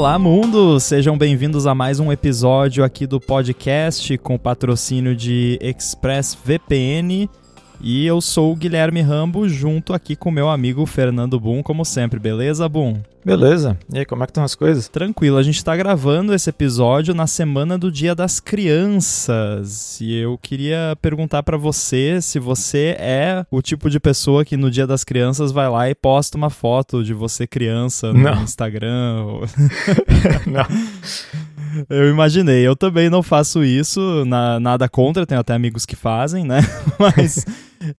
[0.00, 0.80] Olá, mundo!
[0.80, 7.28] Sejam bem-vindos a mais um episódio aqui do podcast com patrocínio de ExpressVPN.
[7.82, 12.18] E eu sou o Guilherme Rambo, junto aqui com meu amigo Fernando Boom, como sempre,
[12.20, 12.98] beleza, Boom?
[13.24, 13.78] Beleza.
[13.92, 14.88] E aí, como é que estão as coisas?
[14.88, 19.98] Tranquilo, a gente está gravando esse episódio na semana do Dia das Crianças.
[20.00, 24.70] E eu queria perguntar para você se você é o tipo de pessoa que no
[24.70, 28.42] Dia das Crianças vai lá e posta uma foto de você criança no Não.
[28.42, 29.24] Instagram.
[29.26, 29.40] ou-
[30.46, 30.66] Não.
[31.88, 36.44] Eu imaginei, eu também não faço isso, na- nada contra, tenho até amigos que fazem,
[36.44, 36.60] né?
[36.98, 37.44] Mas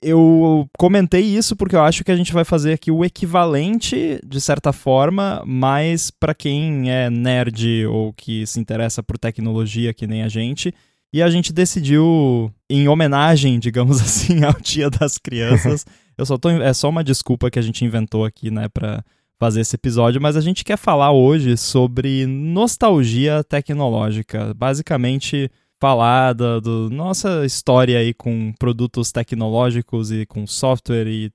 [0.02, 4.40] eu comentei isso porque eu acho que a gente vai fazer aqui o equivalente, de
[4.40, 10.22] certa forma, mas para quem é nerd ou que se interessa por tecnologia, que nem
[10.24, 10.74] a gente.
[11.14, 15.86] E a gente decidiu, em homenagem, digamos assim, ao Dia das Crianças.
[16.18, 19.04] eu só tô, é só uma desculpa que a gente inventou aqui, né, pra
[19.42, 24.54] fazer esse episódio, mas a gente quer falar hoje sobre nostalgia tecnológica.
[24.54, 25.50] Basicamente,
[25.82, 31.32] falar da do nossa história aí com produtos tecnológicos e com software e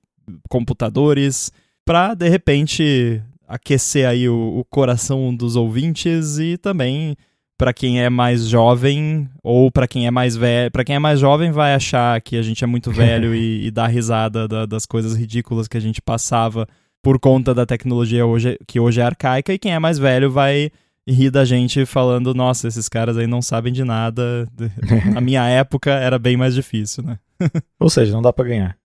[0.49, 1.51] computadores,
[1.85, 7.13] para de repente aquecer aí o, o coração dos ouvintes e também
[7.57, 11.19] para quem é mais jovem ou para quem é mais velho, para quem é mais
[11.19, 14.85] jovem vai achar que a gente é muito velho e, e dá risada da- das
[14.85, 16.65] coisas ridículas que a gente passava
[17.07, 20.69] por conta da tecnologia hoje, que hoje é arcaica, e quem é mais velho vai
[21.07, 24.45] rir da gente falando, nossa, esses caras aí não sabem de nada.
[25.13, 27.17] Na minha época era bem mais difícil, né?
[27.79, 28.77] Ou seja, não dá pra ganhar.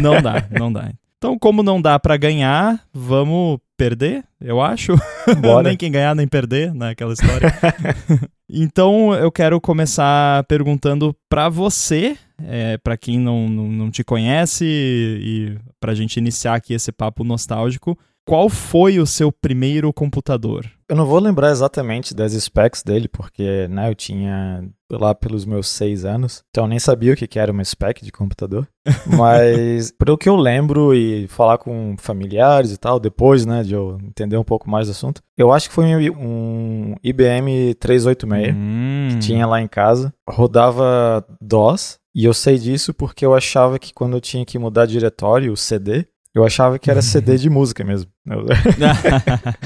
[0.00, 0.90] Não dá, não dá.
[1.18, 4.92] Então, como não dá pra ganhar, vamos perder, eu acho.
[5.62, 6.90] Nem quem ganhar, nem perder, né?
[6.90, 7.54] Aquela história.
[8.50, 14.64] então, eu quero começar perguntando pra você, é, para quem não, não, não te conhece
[14.66, 17.96] e pra gente iniciar aqui esse papo nostálgico,
[18.28, 20.70] qual foi o seu primeiro computador?
[20.86, 25.66] Eu não vou lembrar exatamente das specs dele, porque né, eu tinha lá pelos meus
[25.66, 28.68] seis anos, então eu nem sabia o que que era uma spec de computador.
[29.16, 33.98] Mas, pelo que eu lembro e falar com familiares e tal, depois né, de eu
[34.02, 38.54] entender um pouco mais do assunto, eu acho que foi um IBM 386.
[38.54, 43.94] Hum, tinha lá em casa, rodava DOS, e eu sei disso porque eu achava que
[43.94, 47.84] quando eu tinha que mudar diretório, o CD, eu achava que era CD de música
[47.84, 48.10] mesmo.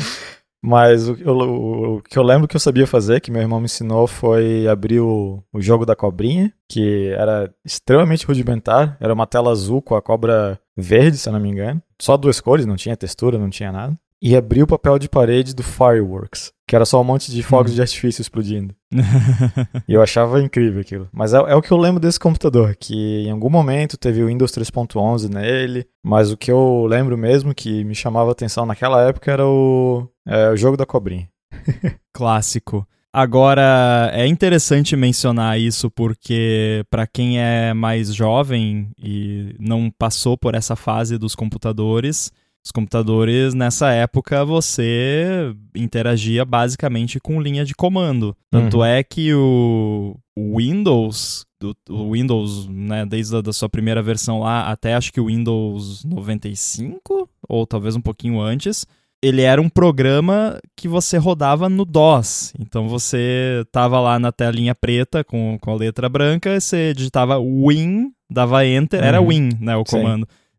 [0.65, 3.65] Mas o, o- o que eu lembro que eu sabia fazer, que meu irmão me
[3.65, 9.51] ensinou, foi abrir o, o jogo da cobrinha, que era extremamente rudimentar, era uma tela
[9.51, 11.83] azul com a cobra verde, se eu não me engano.
[12.01, 13.99] Só duas cores, não tinha textura, não tinha nada.
[14.25, 17.73] E abrir o papel de parede do Fireworks, que era só um monte de fogos
[17.73, 17.75] Hum.
[17.75, 18.73] de artifício explodindo.
[19.89, 21.09] E eu achava incrível aquilo.
[21.13, 24.29] Mas é, é o que eu lembro desse computador, que em algum momento teve o
[24.29, 29.03] Windows 3.11 nele, mas o que eu lembro mesmo que me chamava a atenção naquela
[29.03, 31.29] época era o, é, o jogo da cobrinha.
[32.15, 32.87] Clássico.
[33.13, 40.55] Agora, é interessante mencionar isso porque, para quem é mais jovem e não passou por
[40.55, 42.33] essa fase dos computadores,
[42.65, 48.37] os computadores nessa época você interagia basicamente com linha de comando.
[48.51, 48.85] Tanto Uhum.
[48.85, 54.71] é que o, Windows, do- o Windows, né, desde a da sua primeira versão lá
[54.71, 58.87] até acho que o Windows 95, ou talvez um pouquinho antes,
[59.23, 62.53] ele era um programa que você rodava no DOS.
[62.59, 68.13] Então você tava lá na telinha preta com, com a letra branca, você digitava Win,
[68.31, 69.29] dava Enter, era Uhum.
[69.29, 69.99] Win, né, o Sim.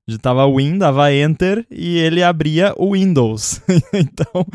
[0.08, 3.62] Digitava Win, dava Enter e ele abria o Windows.
[3.94, 4.46] então,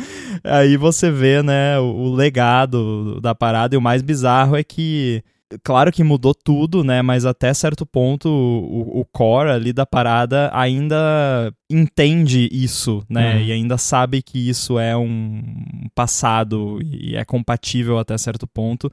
[0.45, 3.75] aí você vê, né, o, o legado da parada.
[3.75, 5.23] E o mais bizarro é que,
[5.65, 10.51] claro que mudou tudo, né, mas até certo ponto o, o core ali da parada
[10.53, 13.41] ainda entende isso, né, Uhum.
[13.41, 15.43] e ainda sabe que isso é um
[15.95, 18.93] passado e é compatível até certo ponto,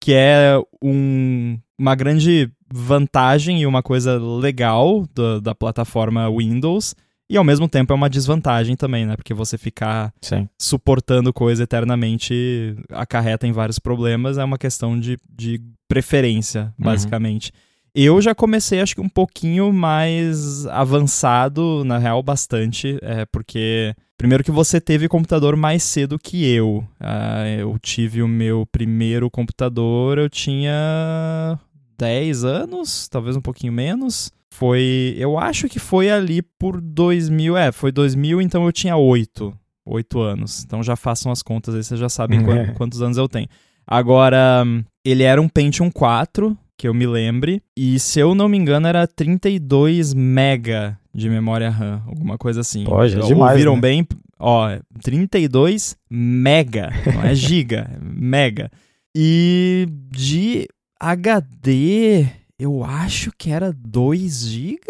[0.00, 6.94] que é um, uma grande vantagem e uma coisa legal da, da plataforma Windows,
[7.28, 9.16] e ao mesmo tempo é uma desvantagem também, né?
[9.16, 10.48] Porque você ficar Sim.
[10.60, 16.84] suportando coisa eternamente acarreta em vários problemas, é uma questão de, de preferência, Uhum.
[16.84, 17.52] basicamente.
[17.92, 24.44] Eu já comecei, acho que um pouquinho mais avançado, na real, bastante, é, porque primeiro
[24.44, 26.86] que você teve computador mais cedo que eu.
[27.00, 31.58] Ah, eu tive o meu primeiro computador, eu tinha
[31.98, 34.30] 10 anos, talvez um pouquinho menos.
[34.52, 39.52] Foi, eu acho que foi ali por 2000, é, foi 2000, então eu tinha 8,
[39.84, 40.62] 8 anos.
[40.64, 43.48] Então já façam as contas aí, vocês já sabem quan- quantos anos eu tenho.
[43.86, 44.64] Agora,
[45.04, 48.86] ele era um Pentium 4, que eu me lembre, e se eu não me engano
[48.86, 52.84] era 32 mega de memória RAM, alguma coisa assim.
[52.84, 53.80] Pô, é demais, Ouviram né?
[53.80, 54.06] bem?
[54.38, 54.68] Ó,
[55.02, 58.70] 32 mega, não é giga, é mega.
[59.14, 62.26] E de HD,
[62.58, 64.80] eu acho que era 2 GB,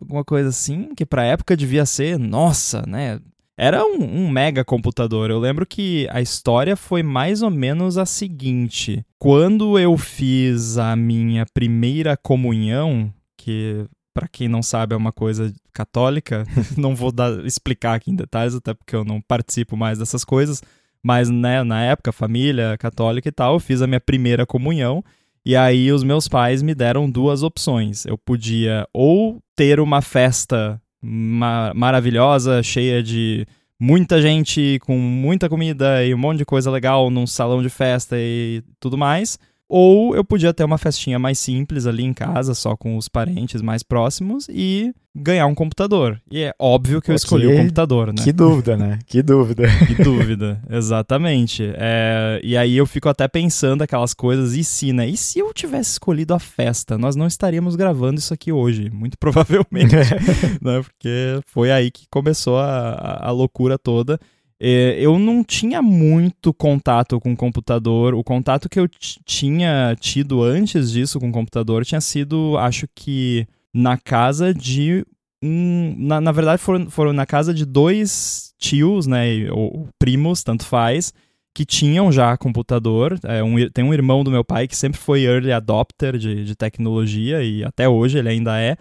[0.00, 3.20] alguma coisa assim, que pra época devia ser, nossa, né?
[3.56, 5.30] Era um, um, mega computador.
[5.30, 10.96] Eu lembro que a história foi mais ou menos a seguinte: quando eu fiz a
[10.96, 16.44] minha primeira comunhão, que para quem não sabe é uma coisa católica,
[16.76, 20.62] não vou dar, explicar aqui em detalhes, até porque eu não participo mais dessas coisas,
[21.02, 25.04] mas né, na época, família católica e tal, eu fiz a minha primeira comunhão.
[25.44, 28.06] E aí os meus pais me deram duas opções.
[28.06, 33.44] Eu podia ou ter uma festa ma maravilhosa, cheia de
[33.78, 38.16] muita gente, com muita comida e um monte de coisa legal num salão de festa
[38.16, 39.36] e tudo mais,
[39.74, 43.62] ou eu podia ter uma festinha mais simples ali em casa, só com os parentes
[43.62, 46.20] mais próximos e ganhar um computador.
[46.30, 48.22] E é óbvio que eu escolhi o computador, né?
[48.22, 48.98] Que dúvida, né?
[49.06, 49.62] Que dúvida.
[49.86, 51.72] Que dúvida, exatamente.
[51.74, 55.08] É, e aí eu fico até pensando aquelas coisas, e se, né?
[55.08, 56.98] E se eu tivesse escolhido a festa?
[56.98, 59.94] Nós não estaríamos gravando isso aqui hoje, muito provavelmente.
[60.60, 60.82] né?
[60.82, 64.20] Porque foi aí que começou a, a loucura toda.
[64.64, 68.14] É, eu não tinha muito contato com o computador.
[68.14, 73.44] O contato que eu tinha tido antes disso com o computador tinha sido, acho que,
[73.74, 75.04] na casa de
[75.42, 75.96] um.
[75.98, 79.50] Na, na verdade, foram, foram na casa de dois tios, né?
[79.50, 81.12] Ou primos, tanto faz,
[81.52, 83.18] que tinham já computador.
[83.24, 86.54] É, um, tem um irmão do meu pai que sempre foi early adopter de, de
[86.54, 88.76] tecnologia e até hoje ele ainda é.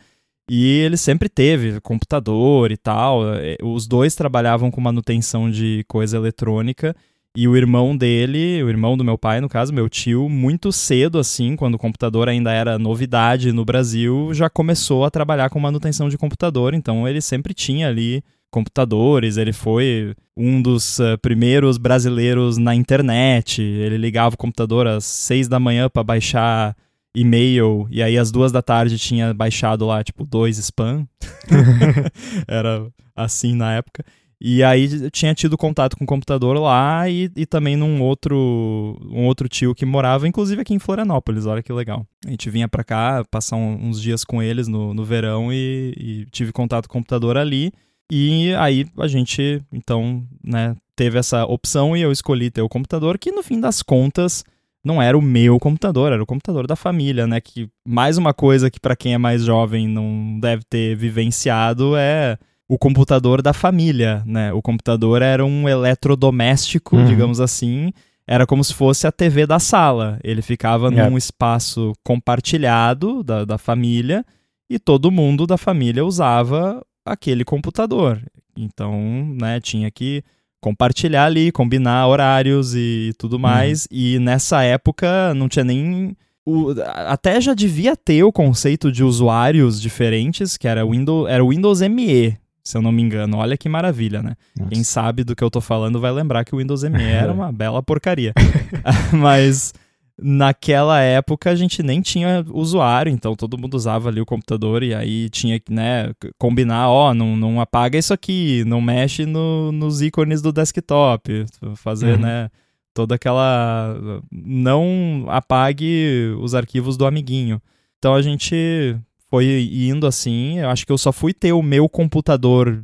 [0.49, 3.21] E ele sempre teve computador e tal.
[3.35, 6.95] É, os dois trabalhavam com manutenção de coisa eletrônica.
[7.35, 11.17] E o irmão dele, o irmão do meu pai, no caso, meu tio, muito cedo,
[11.17, 16.09] assim, quando o computador ainda era novidade no Brasil, já começou a trabalhar com manutenção
[16.09, 16.73] de computador.
[16.73, 18.21] Então ele sempre tinha ali
[18.51, 23.61] computadores, ele foi um dos uh, primeiros brasileiros na internet.
[23.61, 26.75] Ele ligava o computador às seis da manhã para baixar
[27.15, 31.07] e-mail, e aí às duas da tarde tinha baixado lá, tipo, dois spam.
[32.47, 34.03] Era assim na época.
[34.43, 39.25] E aí tinha tido contato com o computador lá e, e também num outro, um
[39.25, 42.07] outro tio que morava, inclusive aqui em Florianópolis, olha que legal.
[42.25, 45.93] A gente vinha pra cá passar um, uns dias com eles no, no verão e,
[45.95, 47.71] e tive contato com o computador ali.
[48.11, 53.19] E aí a gente, então, né, teve essa opção e eu escolhi ter o computador,
[53.19, 54.43] que no fim das contas
[54.83, 57.39] não era o meu computador, era o computador da família, né?
[57.39, 62.37] Que mais uma coisa que para quem é mais jovem não deve ter vivenciado é
[62.67, 64.53] o computador da família, né?
[64.53, 67.05] O computador era um eletrodoméstico, uhum.
[67.05, 67.91] digamos assim,
[68.25, 70.17] era como se fosse a TV da sala.
[70.23, 71.17] Ele ficava num é.
[71.17, 74.25] espaço compartilhado da, da família
[74.69, 78.21] e todo mundo da família usava aquele computador.
[78.55, 80.23] Então, né, tinha que
[80.61, 83.39] compartilhar ali, combinar horários e tudo uhum.
[83.39, 83.87] mais.
[83.91, 86.15] E nessa época não tinha nem.
[86.45, 86.73] O,
[87.05, 91.81] até já devia ter o conceito de usuários diferentes, que era, Windows, era o Windows
[91.81, 93.37] ME, se eu não me engano.
[93.37, 94.35] Olha que maravilha, né?
[94.57, 94.69] Nossa.
[94.71, 97.51] Quem sabe do que eu tô falando vai lembrar que o Windows ME era uma
[97.51, 98.33] bela porcaria.
[99.11, 99.73] Mas
[100.21, 104.93] naquela época a gente nem tinha usuário, então todo mundo usava ali o computador e
[104.93, 110.01] aí tinha que, né, combinar, ó, não, não apaga isso aqui, não mexe no, nos
[110.01, 112.21] ícones do desktop, fazer, uhum.
[112.21, 112.49] né,
[112.93, 114.21] toda aquela...
[114.31, 117.61] não apague os arquivos do amiguinho.
[117.97, 118.95] Então a gente
[119.29, 122.83] foi indo assim, eu acho que eu só fui ter o meu computador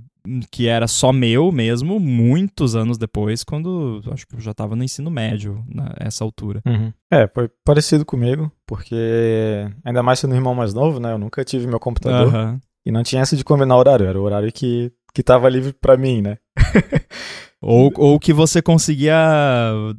[0.51, 4.83] que era só meu mesmo, muitos anos depois, quando acho que eu já estava no
[4.83, 5.63] ensino médio,
[5.99, 6.61] nessa altura.
[6.65, 6.91] Uhum.
[7.11, 11.13] É, foi parecido comigo, porque ainda mais sendo irmão mais novo, né?
[11.13, 12.33] Eu nunca tive meu computador.
[12.33, 12.59] Uhum.
[12.85, 15.97] E não tinha essa de combinar horário, era o horário que, que tava livre para
[15.97, 16.37] mim, né?
[17.61, 19.15] ou, ou que você conseguia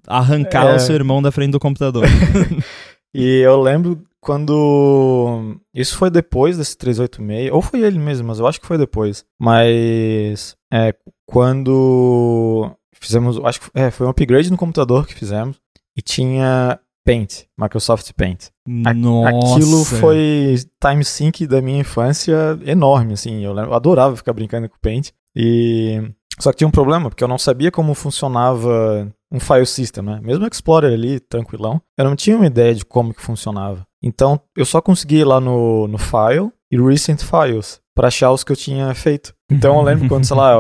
[0.07, 0.77] arrancar é...
[0.77, 2.07] o seu irmão da frente do computador.
[3.15, 5.61] e eu lembro quando.
[5.75, 9.25] Isso foi depois desse 386, ou foi ele mesmo, mas eu acho que foi depois.
[9.39, 10.57] Mas.
[10.73, 10.95] É,
[11.27, 13.39] quando fizemos.
[13.45, 15.61] Acho que é, foi um upgrade no computador que fizemos.
[15.97, 18.49] E tinha Paint, Microsoft Paint.
[18.67, 19.57] Nossa.
[19.57, 23.45] Aquilo foi time sync da minha infância enorme, assim.
[23.45, 25.11] Eu, eu adorava ficar brincando com Paint.
[25.35, 26.03] E
[26.39, 30.21] só que tinha um problema, porque eu não sabia como funcionava um file system, né?
[30.23, 33.87] Mesmo o Explorer ali, tranquilão, eu não tinha uma ideia de como que funcionava.
[34.03, 38.45] Então, eu só consegui ir lá no, no File e Recent Files para achar os
[38.45, 39.35] que eu tinha feito.
[39.51, 40.55] Então, eu lembro quando, sei lá,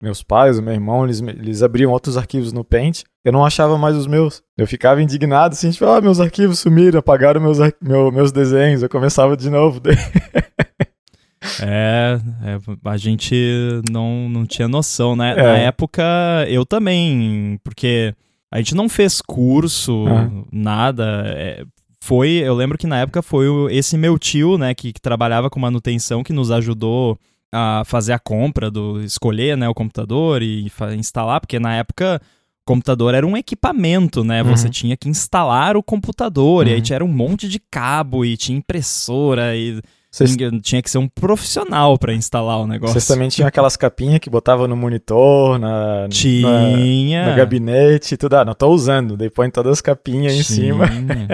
[0.00, 3.96] meus pais, meu irmão, eles, eles abriam outros arquivos no Paint, eu não achava mais
[3.96, 4.42] os meus.
[4.56, 8.88] Eu ficava indignado, assim, tipo, ah, meus arquivos sumiram, apagaram meus, meu, meus desenhos, eu
[8.88, 9.80] começava de novo.
[11.62, 12.58] É, é,
[12.90, 13.34] a gente
[13.90, 15.32] não, não tinha noção, né?
[15.36, 15.42] É.
[15.42, 16.02] Na época,
[16.48, 18.14] eu também, porque
[18.50, 20.28] a gente não fez curso, Ah.
[20.50, 21.22] nada.
[21.36, 21.64] é,
[22.06, 25.58] foi, eu lembro que na época foi esse meu tio, né, que, que trabalhava com
[25.58, 27.18] manutenção, que nos ajudou
[27.52, 32.20] a fazer a compra, do escolher, né, o computador e instalar, porque na época
[32.62, 34.42] o computador era um equipamento, né?
[34.42, 34.70] Você Uhum.
[34.72, 36.82] tinha que instalar o computador, e aí Uhum.
[36.82, 39.80] tinha um monte de cabo, e tinha impressora, e
[40.16, 42.94] Vocês, ninguém- tinha que ser um profissional pra instalar o negócio.
[42.94, 47.30] vocês também tinham aquelas capinhas que botava no monitor, na, na- Tinha.
[47.30, 48.34] no gabinete e tudo.
[48.34, 49.16] Ah, não tô usando.
[49.30, 50.88] Põe todas as capinhas em cima.
[50.88, 51.28] Tinha.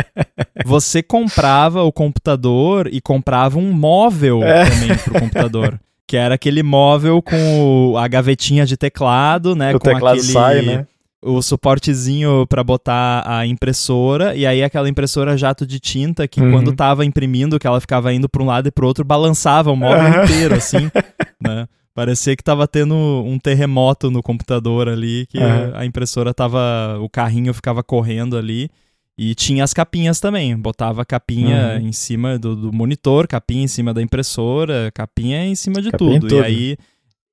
[0.66, 4.68] Você comprava o computador e comprava um móvel É.
[4.68, 5.80] também pro computador.
[6.06, 9.70] Que era aquele móvel com a gavetinha de teclado, né?
[9.74, 10.86] o com teclado aquele, sai, né?
[11.24, 14.34] O suportezinho pra botar a impressora.
[14.34, 16.50] E aí aquela impressora jato de tinta que Uhum.
[16.50, 19.76] quando tava imprimindo, que ela ficava indo pra um lado e pro outro, balançava o
[19.76, 20.24] móvel Aham.
[20.24, 20.90] inteiro, assim,
[21.40, 21.66] né?
[21.94, 25.72] Parecia que tava tendo um terremoto no computador ali, que Aham.
[25.74, 26.98] a impressora tava.
[27.00, 28.68] O carrinho ficava correndo ali.
[29.16, 30.56] E tinha as capinhas também.
[30.56, 31.88] Botava capinha Uhum.
[31.88, 36.18] em cima do, do monitor, capinha em cima da impressora, capinha em cima de Capinha
[36.18, 36.28] tudo.
[36.28, 36.40] tudo.
[36.40, 36.76] E aí.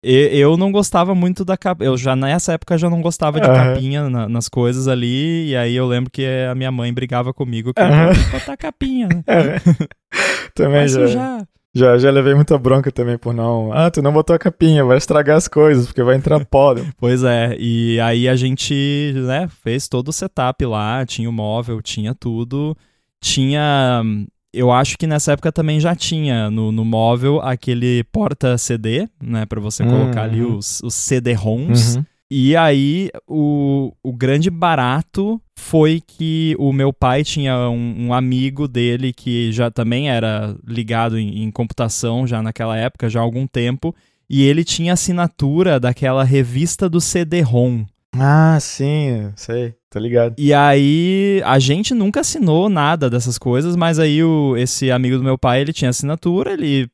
[0.02, 1.84] Eu não gostava muito da capa.
[1.84, 3.74] Eu já nessa época já não gostava de Aham.
[3.74, 5.50] capinha na- nas coisas ali.
[5.50, 8.12] E aí eu lembro que a minha mãe brigava comigo que Aham.
[8.14, 9.24] eu botar capinha, né?
[9.28, 9.60] É.
[10.56, 11.48] Também já, sujar.
[11.76, 13.72] já, já levei muita bronca também por não.
[13.72, 16.74] Ah, tu não botou a capinha, vai estragar as coisas, porque vai entrar pó.
[16.98, 21.82] Pois é, e aí a gente, né, fez todo o setup lá, tinha o móvel,
[21.82, 22.76] tinha tudo.
[23.22, 24.02] Tinha.
[24.54, 29.60] Eu acho que nessa época também já tinha no, no móvel aquele porta-CD, né, pra
[29.62, 30.58] você colocar ali Uhum.
[30.58, 31.98] os, os CD-ROMs.
[32.32, 38.68] E aí, o, o grande barato foi que o meu pai tinha um, um amigo
[38.68, 43.48] dele que já também era ligado em, em computação já naquela época, já há algum
[43.48, 43.96] tempo,
[44.30, 47.84] e ele tinha assinatura daquela revista do CD-ROM.
[48.16, 50.36] Ah, sim, sei, tô ligado.
[50.38, 55.24] E aí, a gente nunca assinou nada dessas coisas, mas aí o, esse amigo do
[55.24, 56.90] meu pai, ele tinha assinatura, ele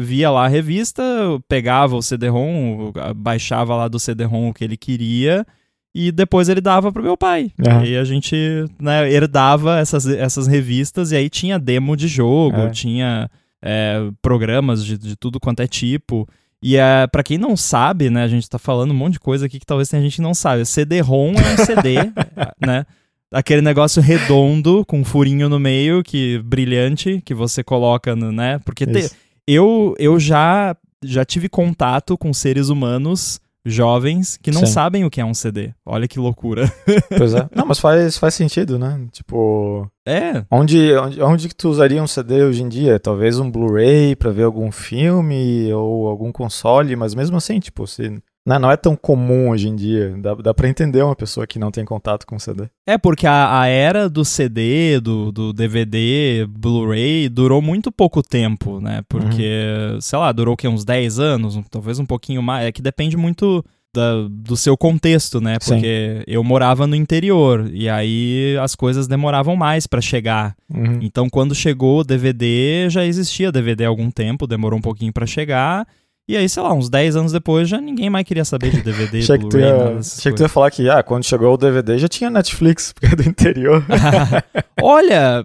[0.00, 1.02] via lá a revista,
[1.48, 5.46] pegava o CD-ROM, baixava lá do CD-ROM o que ele queria,
[5.94, 7.52] e depois ele dava pro meu pai.
[7.64, 7.84] Aham.
[7.84, 8.34] E aí a gente
[8.80, 12.70] né, herdava essas, essas revistas, e aí tinha demo de jogo, É.
[12.70, 13.30] tinha
[13.62, 16.26] é, programas de, de tudo quanto é tipo.
[16.62, 19.46] E é, para quem não sabe, né, a gente tá falando um monte de coisa
[19.46, 20.64] aqui que talvez tenha gente que não sabe.
[20.64, 21.94] CD-ROM é um CD,
[22.64, 22.86] né?
[23.32, 28.60] Aquele negócio redondo com um furinho no meio, que brilhante, que você coloca, no, né?
[28.64, 29.10] Porque te-
[29.46, 34.72] eu, eu já, já tive contato com seres humanos jovens que não Sim.
[34.72, 35.72] sabem o que é um CD.
[35.86, 36.70] Olha que loucura.
[37.16, 37.48] Pois é.
[37.54, 39.00] Não, mas faz, faz sentido, né?
[39.12, 42.98] Tipo, É, onde, onde, onde que tu usaria um CD hoje em dia?
[42.98, 48.20] Talvez um Blu-ray pra ver algum filme ou algum console, mas mesmo assim, tipo, se,
[48.44, 50.14] não, não é tão comum hoje em dia.
[50.18, 52.64] Dá, dá pra entender uma pessoa que não tem contato com CD.
[52.86, 58.80] É, porque a, a era do CD, do, do DVD, Blu-ray, durou muito pouco tempo,
[58.80, 59.02] né?
[59.08, 60.66] Porque, sei lá, durou o quê?
[60.68, 61.58] Uns 10 anos?
[61.70, 62.66] Talvez um pouquinho mais.
[62.66, 65.56] É que depende muito da- do seu contexto, né?
[65.60, 65.74] Sim.
[65.74, 70.56] Porque eu morava no interior e aí as coisas demoravam mais pra chegar.
[70.72, 70.98] Uhum.
[71.02, 75.26] Então, quando chegou o DVD, já existia DVD há algum tempo, demorou um pouquinho pra
[75.26, 75.86] chegar.
[76.28, 79.18] E aí, sei lá, uns 10 anos depois, já ninguém mais queria saber de DVD,
[79.18, 81.98] Achei que, tu ia, achei que tu ia falar que, ah, quando chegou o DVD
[81.98, 83.84] já tinha Netflix, porque é do interior.
[84.80, 85.44] Olha,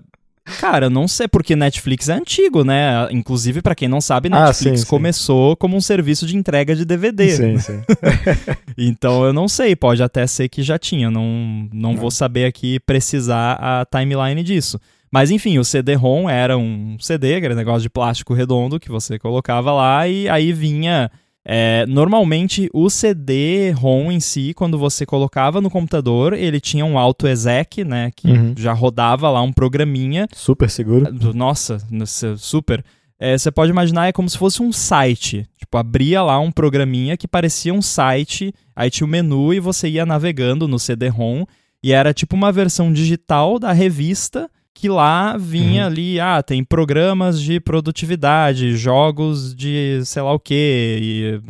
[0.60, 3.08] cara, eu não sei porque Netflix é antigo, né?
[3.12, 4.90] Inclusive, pra quem não sabe, Ah, Netflix sim, sim.
[4.90, 7.30] começou como um serviço de entrega de DVD.
[7.32, 7.82] Sim, sim.
[8.78, 11.96] Então eu não sei, pode até ser que já tinha, não, não Não.
[12.00, 14.80] vou saber aqui precisar a timeline disso.
[15.12, 19.72] Mas enfim, o CD-ROM era um CD, aquele negócio de plástico redondo que você colocava
[19.72, 21.10] lá e aí vinha.
[21.50, 27.84] é, normalmente o CD-ROM em si, quando você colocava no computador, ele tinha um auto-exec,
[27.86, 28.12] né?
[28.16, 28.54] Que Uhum.
[28.58, 31.08] já rodava lá um programinha Super seguro.
[31.34, 32.84] nossa, nossa, super.
[33.20, 35.48] É, você pode imaginar, é como se fosse um site.
[35.58, 39.88] Tipo, abria lá um programinha que parecia um site, aí tinha o menu e você
[39.90, 41.46] ia navegando no CD-ROM.
[41.82, 45.88] E era tipo uma versão digital da revista que lá vinha Uhum.
[45.88, 51.42] ali, ah, tem programas de produtividade, jogos de sei lá o quê,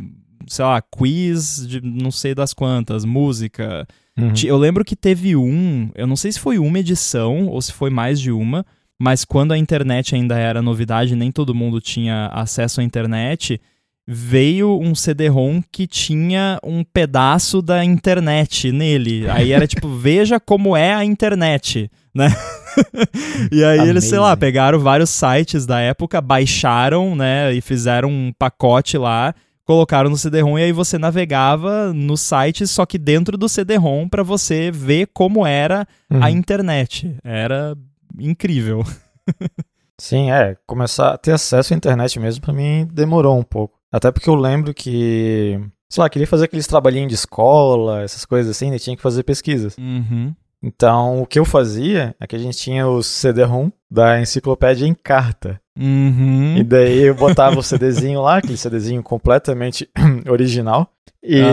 [0.48, 3.86] sei lá, quiz de não sei das quantas, música.
[4.18, 4.32] Uhum.
[4.46, 7.90] Eu lembro que teve um, eu não sei se foi uma edição ou se foi
[7.90, 8.66] mais de uma,
[8.98, 13.60] mas quando a internet ainda era novidade, nem todo mundo tinha acesso à internet.
[14.08, 19.30] Veio um CD-ROM que tinha um pedaço da internet nele.
[19.30, 22.34] Aí era tipo, veja como é a internet, né?
[23.52, 28.32] e aí eles, sei lá, pegaram vários sites da época, baixaram, né, e fizeram um
[28.38, 29.36] pacote lá,
[29.66, 34.24] colocaram no CD-ROM e aí você navegava no site, só que dentro do CD-ROM para
[34.24, 36.24] você ver como era uhum.
[36.24, 37.14] a internet.
[37.24, 37.76] Era
[38.18, 38.86] incrível.
[40.00, 43.77] Sim, é, começar a ter acesso à internet mesmo para mim demorou um pouco.
[43.91, 48.56] Até porque eu lembro que, sei lá, queria fazer aqueles trabalhinhos de escola, essas coisas
[48.56, 49.77] assim, e tinha que fazer pesquisas.
[49.77, 50.34] Uhum.
[50.62, 54.94] Então, o que eu fazia é que a gente tinha o CD-ROM da enciclopédia em
[54.94, 55.62] carta.
[55.77, 56.58] Uhum.
[56.58, 59.89] E daí eu botava o CDzinho lá, aquele CDzinho completamente
[60.29, 60.91] original.
[61.24, 61.51] E, uhum.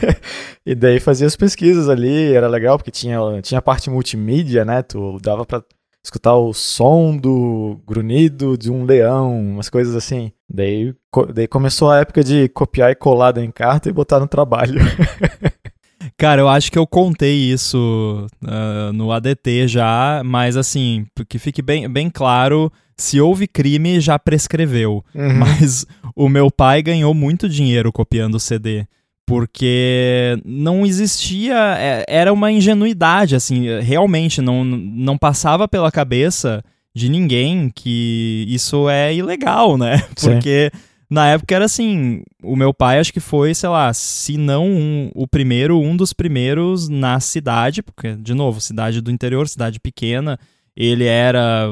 [0.64, 4.82] e daí fazia as pesquisas ali, era legal porque tinha, tinha a parte multimídia, né?
[4.82, 5.62] Tu dava pra
[6.02, 10.32] escutar o som do grunhido de um leão, umas coisas assim.
[10.48, 10.94] Daí,
[11.32, 14.80] daí começou a época de copiar e colar da encarta e botar no trabalho.
[16.16, 21.62] Cara, eu acho que eu contei isso uh, no ADT já, mas assim, que fique
[21.62, 25.04] bem, bem claro, se houve crime, já prescreveu.
[25.14, 25.38] Uhum.
[25.38, 28.86] Mas o meu pai ganhou muito dinheiro copiando o CD
[29.30, 37.08] porque não existia, é, era uma ingenuidade, assim, realmente não, não passava pela cabeça de
[37.08, 39.98] ninguém que isso é ilegal, né?
[40.20, 40.80] Porque Sim.
[41.08, 45.12] na época era assim, o meu pai acho que foi, sei lá, se não um,
[45.14, 50.40] o primeiro, um dos primeiros na cidade, porque, de novo, cidade do interior, cidade pequena,
[50.76, 51.68] ele era,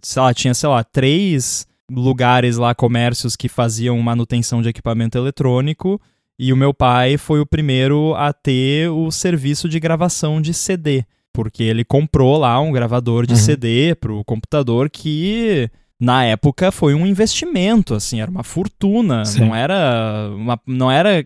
[0.00, 6.00] sei lá, tinha, sei lá, três lugares lá, comércios que faziam manutenção de equipamento eletrônico,
[6.38, 11.04] e o meu pai foi o primeiro a ter o serviço de gravação de CD,
[11.32, 13.38] porque ele comprou lá um gravador de uhum.
[13.38, 15.70] CD pro computador que
[16.00, 19.40] na época foi um investimento, assim, era uma fortuna, Sim.
[19.40, 21.24] não era uma, não era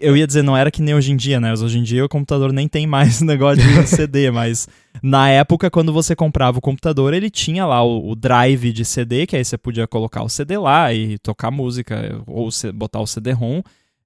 [0.00, 1.52] eu ia dizer, não era que nem hoje em dia, né?
[1.52, 4.68] Hoje em dia o computador nem tem mais negócio de CD, mas
[5.02, 9.26] na época, quando você comprava o computador, ele tinha lá o, o, drive de CD,
[9.26, 13.62] que aí você podia colocar o CD lá e tocar música, ou botar o CD-ROM.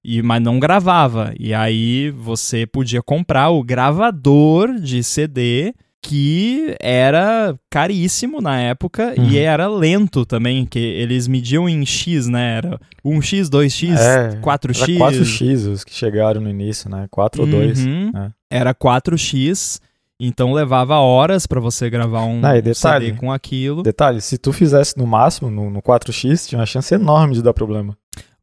[0.07, 1.33] E, mas não gravava.
[1.37, 9.25] E aí você podia comprar o gravador de CD que era caríssimo na época uhum.
[9.25, 12.55] e era lento também, que eles mediam em X, né?
[12.57, 14.95] Era 1X, 2X, é, 4X.
[14.95, 17.07] Era 4X os que chegaram no início, né?
[17.11, 17.85] 4 ou 2.
[17.85, 18.11] Uhum.
[18.15, 18.31] É.
[18.49, 19.81] Era 4X,
[20.17, 23.83] então levava horas para você gravar um, Não, detalhe, CD com aquilo.
[23.83, 27.53] Detalhe, se tu fizesse no máximo, no, no 4X, tinha uma chance enorme de dar
[27.53, 27.97] problema.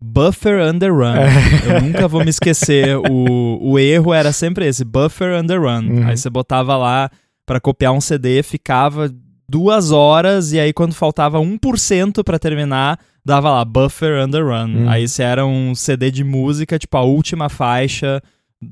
[0.06, 1.14] Buffer Underrun.
[1.16, 1.76] É.
[1.76, 2.94] Eu nunca vou me esquecer.
[3.10, 5.88] O, o erro era sempre esse: Buffer Underrun.
[5.88, 6.06] Uhum.
[6.06, 7.10] Aí você botava lá
[7.46, 9.10] para copiar um CD, ficava
[9.48, 14.82] duas horas, e aí quando faltava 1% para terminar, dava lá Buffer Underrun.
[14.82, 14.88] Uhum.
[14.90, 18.22] Aí se era um CD de música, tipo a última faixa,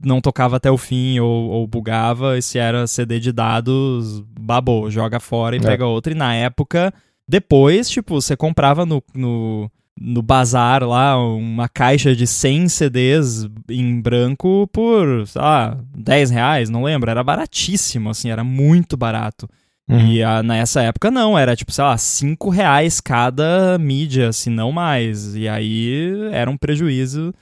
[0.04, 2.36] não tocava até o fim ou, ou bugava.
[2.36, 5.62] E se era CD de dados, babou, joga fora e é.
[5.62, 6.12] pega outra.
[6.12, 6.92] E na época,
[7.26, 9.70] depois, tipo, você comprava no, no
[10.04, 16.68] no bazar lá uma caixa de 100 CDs em branco por, sei lá, 10 reais,
[16.68, 17.10] não lembro.
[17.10, 19.48] Era baratíssimo, assim, era muito barato.
[19.88, 20.06] Uhum.
[20.06, 24.72] E a, nessa época não, era tipo, sei lá, 5 reais cada mídia, se não
[24.72, 25.36] mais.
[25.36, 27.32] E aí era um prejuízo.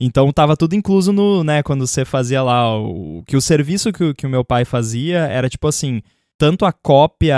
[0.00, 4.14] Então tava tudo incluso no, né, quando você fazia lá, o, que o serviço que,
[4.14, 6.02] que o meu pai fazia era tipo assim,
[6.36, 7.36] tanto a cópia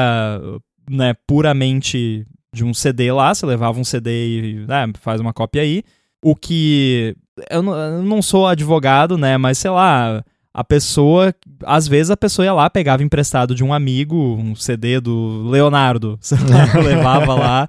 [0.90, 5.62] né, puramente de um CD lá, você levava um CD e né, faz uma cópia
[5.62, 5.82] aí.
[6.22, 7.16] O que.
[7.50, 9.38] Eu não, eu não sou advogado, né?
[9.38, 11.34] Mas sei lá, a pessoa.
[11.64, 16.18] Às vezes a pessoa ia lá, pegava emprestado de um amigo, um CD do Leonardo,
[16.20, 17.68] sei lá, levava lá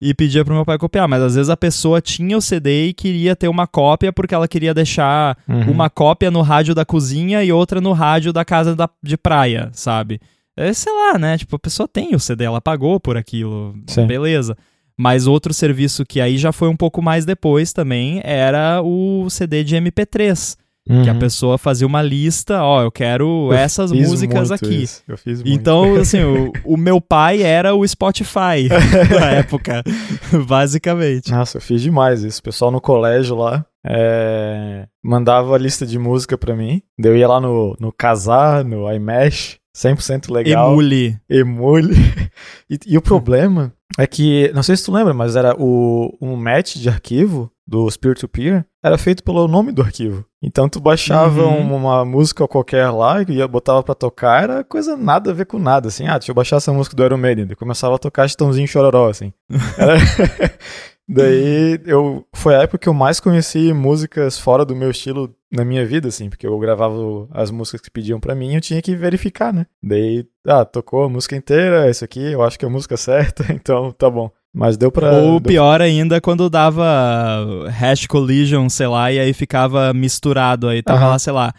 [0.00, 1.06] e pedia pro meu pai copiar.
[1.06, 4.48] Mas às vezes a pessoa tinha o CD e queria ter uma cópia porque ela
[4.48, 5.70] queria deixar uhum.
[5.72, 9.68] uma cópia no rádio da cozinha e outra no rádio da casa da, de praia,
[9.72, 10.20] sabe?
[10.56, 11.38] É, sei lá, né?
[11.38, 14.06] Tipo, a pessoa tem o CD, ela pagou por aquilo, Sim.
[14.06, 14.56] beleza.
[14.98, 19.64] Mas outro serviço que aí já foi um pouco mais depois também era o CD
[19.64, 20.58] de MP3.
[20.88, 21.04] Uhum.
[21.04, 21.18] Que a uhum.
[21.18, 24.82] pessoa fazia uma lista, ó, eu quero eu essas músicas aqui.
[24.82, 25.02] Isso.
[25.06, 25.54] Eu fiz muito.
[25.54, 28.68] Então, assim, o, o, meu pai era o Spotify
[29.20, 29.84] na época,
[30.48, 31.30] basicamente.
[31.30, 32.40] Nossa, eu fiz demais isso.
[32.40, 34.86] O pessoal no colégio lá é...
[35.02, 36.82] mandava a lista de música pra mim.
[36.98, 40.72] Eu ia lá no, no Casar, no iMesh, 100% legal.
[40.72, 41.18] Emule.
[41.28, 41.94] Emule.
[42.70, 46.36] E, e, o problema é que, não sei se tu lembra, mas era o um
[46.36, 50.24] match de arquivo dos peer-to-peer era feito pelo nome do arquivo.
[50.42, 51.76] Então tu baixava uhum.
[51.76, 55.88] uma música qualquer lá e botava pra tocar, era coisa nada a ver com nada,
[55.88, 56.06] assim.
[56.06, 57.46] Ah, deixa eu baixar essa música do Iron Maiden.
[57.50, 59.32] E começava a tocar Chitãozinho Chororó, assim.
[59.76, 59.96] Era...
[61.12, 65.64] Daí eu foi a época que eu mais conheci músicas fora do meu estilo na
[65.64, 66.94] minha vida, assim, porque eu gravava
[67.32, 69.66] as músicas que pediam para mim, eu tinha que verificar, né?
[69.82, 73.52] Daí, ah, tocou a música inteira, isso aqui, eu acho que é a música certa,
[73.52, 74.30] então tá bom.
[74.52, 75.12] Mas deu pra.
[75.12, 80.66] Ou pior ainda, quando dava hash collision, sei lá, e aí ficava misturado.
[80.66, 81.54] Aí tava lá, sei lá,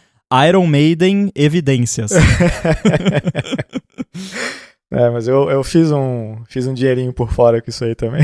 [0.47, 2.11] Iron Maiden Evidências.
[4.91, 8.23] é, mas eu, eu fiz, um, fiz um dinheirinho por fora com isso aí também.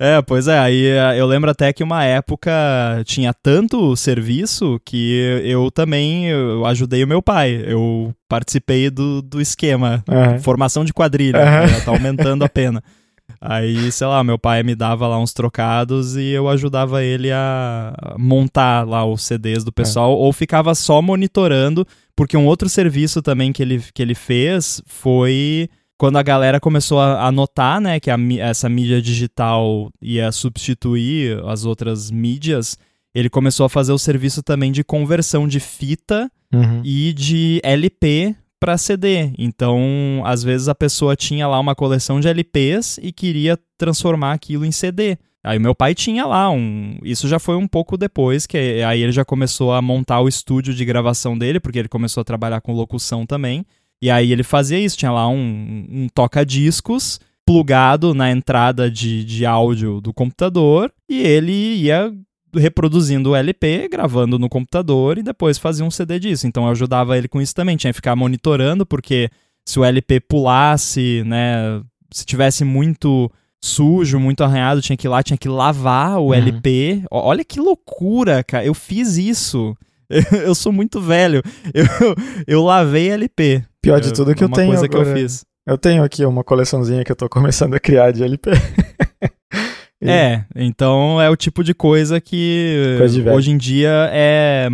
[0.10, 2.50] É, pois é, aí eh, eu lembro até que uma época
[3.04, 7.62] tinha tanto serviço que eu também eu ajudei o meu pai.
[7.66, 10.40] Eu participei do, do esquema, uhum.
[10.40, 11.84] formação de quadrilha, uhum.
[11.84, 12.82] tá aumentando a pena.
[13.38, 17.92] Aí, sei lá, meu pai me dava lá uns trocados e eu ajudava ele a
[18.18, 20.16] montar lá os CDs do pessoal, é.
[20.16, 21.86] ou ficava só monitorando,
[22.16, 25.68] porque um outro serviço também que ele, que ele fez foi
[26.00, 31.66] quando a galera começou a, notar, né, que a, essa mídia digital ia substituir as
[31.66, 32.78] outras mídias,
[33.14, 36.80] ele começou a fazer o serviço também de conversão de fita uhum.
[36.82, 39.30] e de LP para CD.
[39.36, 44.64] Então, às vezes a pessoa tinha lá uma coleção de LPs e queria transformar aquilo
[44.64, 45.18] em CD.
[45.44, 46.96] Aí meu pai tinha lá um.
[47.02, 50.72] Isso já foi um pouco depois, que aí ele já começou a montar o estúdio
[50.72, 53.66] de gravação dele, porque ele começou a trabalhar com locução também.
[54.02, 59.44] E aí ele fazia isso, tinha lá um, um toca-discos plugado na entrada de, de
[59.44, 62.12] áudio do computador e ele ia
[62.54, 66.46] reproduzindo o LP, gravando no computador e depois fazia um CD disso.
[66.46, 69.28] Então eu ajudava ele com isso também, tinha que ficar monitorando, porque
[69.64, 71.82] se o LP pulasse, né,
[72.12, 73.30] se tivesse muito
[73.62, 76.34] sujo, muito arranhado, tinha que ir lá, tinha que lavar o uhum.
[76.34, 77.02] LP.
[77.10, 78.64] Olha que loucura, cara.
[78.64, 79.76] Eu fiz isso.
[80.32, 81.40] Eu, sou muito velho.
[81.72, 81.86] Eu,
[82.46, 83.62] eu lavei LP.
[83.82, 84.68] Pior de tudo é que eu tenho.
[84.68, 85.04] coisa agora.
[85.04, 85.44] que eu fiz.
[85.66, 88.50] Eu tenho aqui uma coleçãozinha que eu tô começando a criar de LP.
[90.02, 90.08] e...
[90.08, 94.68] É, então é o tipo de coisa que coisa hoje em dia é,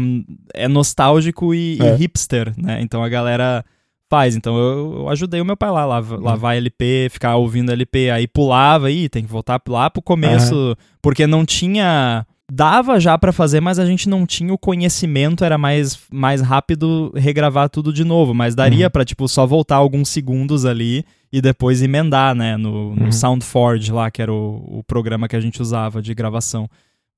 [0.55, 1.95] é nostálgico e, é.
[1.95, 2.81] e, hipster, né?
[2.81, 3.65] Então a galera
[4.09, 4.37] faz.
[4.37, 8.27] Então eu, eu ajudei o meu pai lá, lavar, lavar LP, ficar ouvindo LP, aí
[8.27, 10.75] pulava aí, tem que voltar lá pro começo, uhum.
[11.03, 15.59] porque não tinha dava já para fazer, mas a gente não tinha o conhecimento, era
[15.59, 18.91] mais, mais rápido regravar tudo de novo, mas daria uhum.
[18.91, 23.13] para tipo só voltar alguns segundos ali e depois emendar, né, no, no uhum.
[23.13, 26.69] SoundForge lá, que era o, o programa que a gente usava de gravação.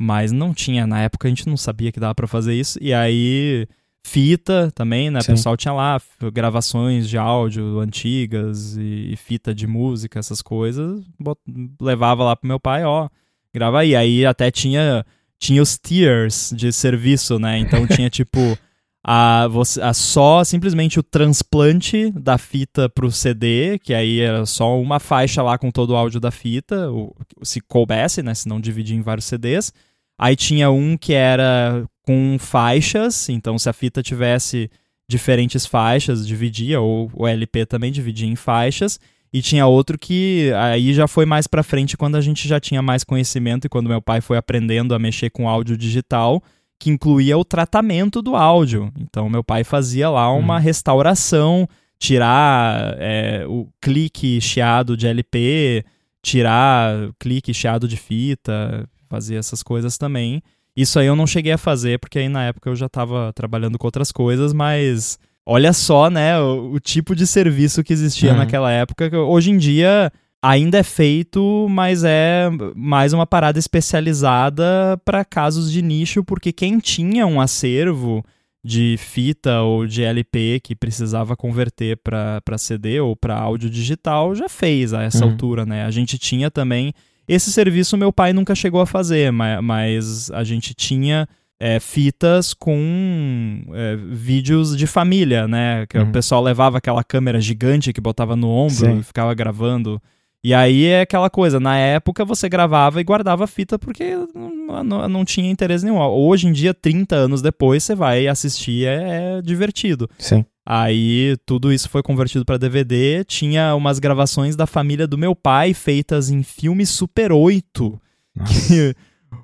[0.01, 2.79] Mas não tinha, na época a gente não sabia que dava para fazer isso.
[2.81, 3.67] E aí
[4.07, 5.19] fita também, né?
[5.21, 6.01] O pessoal tinha lá
[6.33, 11.05] gravações de áudio antigas e, e fita de música, essas coisas.
[11.19, 11.39] Bot,
[11.81, 13.09] levava lá pro meu pai, ó,
[13.53, 13.97] grava aí.
[13.97, 15.05] Aí até tinha
[15.39, 17.59] tinha os tiers de serviço, né?
[17.59, 18.59] Então tinha tipo
[19.05, 24.79] a, você, a só simplesmente o transplante da fita pro CD, que aí era só
[24.81, 28.35] uma faixa lá com todo o áudio da fita, o, se coubesse, né?
[28.35, 29.73] Se não dividir em vários CDs.
[30.21, 34.71] Aí tinha um que era com faixas, então se a fita tivesse
[35.09, 39.01] diferentes faixas, dividia, ou o LP também dividia em faixas.
[39.33, 42.81] E tinha outro que aí já foi mais para frente quando a gente já tinha
[42.81, 46.43] mais conhecimento e quando meu pai foi aprendendo a mexer com áudio digital,
[46.79, 48.91] que incluía o tratamento do áudio.
[48.99, 50.61] Então meu pai fazia lá uma uhum.
[50.61, 55.85] restauração, tirar é, o clique chiado de LP,
[56.23, 60.43] tirar clique chiado de fita, fazia essas coisas também.
[60.77, 63.77] Isso aí eu não cheguei a fazer, porque aí na época eu já estava trabalhando
[63.77, 68.37] com outras coisas, mas olha só, né, o, o tipo de serviço que existia uhum.
[68.37, 69.11] naquela época.
[69.19, 75.81] Hoje em dia ainda é feito, mas é mais uma parada especializada para casos de
[75.81, 78.23] nicho, porque quem tinha um acervo
[78.63, 84.51] de fita ou de LP que precisava converter para CD ou para áudio digital já
[84.51, 85.31] fez a essa uhum.
[85.31, 85.87] altura, né?
[85.87, 86.93] A gente tinha também
[87.27, 91.27] esse serviço meu pai nunca chegou a fazer, mas, mas a gente tinha
[91.61, 95.87] é, fitas com é, vídeos de família, né?
[95.87, 96.09] Que uhum.
[96.09, 98.99] o pessoal levava aquela câmera gigante que botava no ombro Sim.
[98.99, 100.01] e ficava gravando.
[100.43, 104.85] E aí é aquela coisa, na época você gravava e guardava a fita porque não,
[104.85, 106.01] não, não, tinha interesse nenhum.
[106.01, 110.09] Hoje em dia, 30 anos depois, você vai assistir, é, é divertido.
[110.17, 110.45] Sim.
[110.65, 113.25] Aí tudo isso foi convertido para DVD.
[113.25, 118.01] Tinha umas gravações da família do meu pai feitas em filme Super 8.
[118.47, 118.95] Que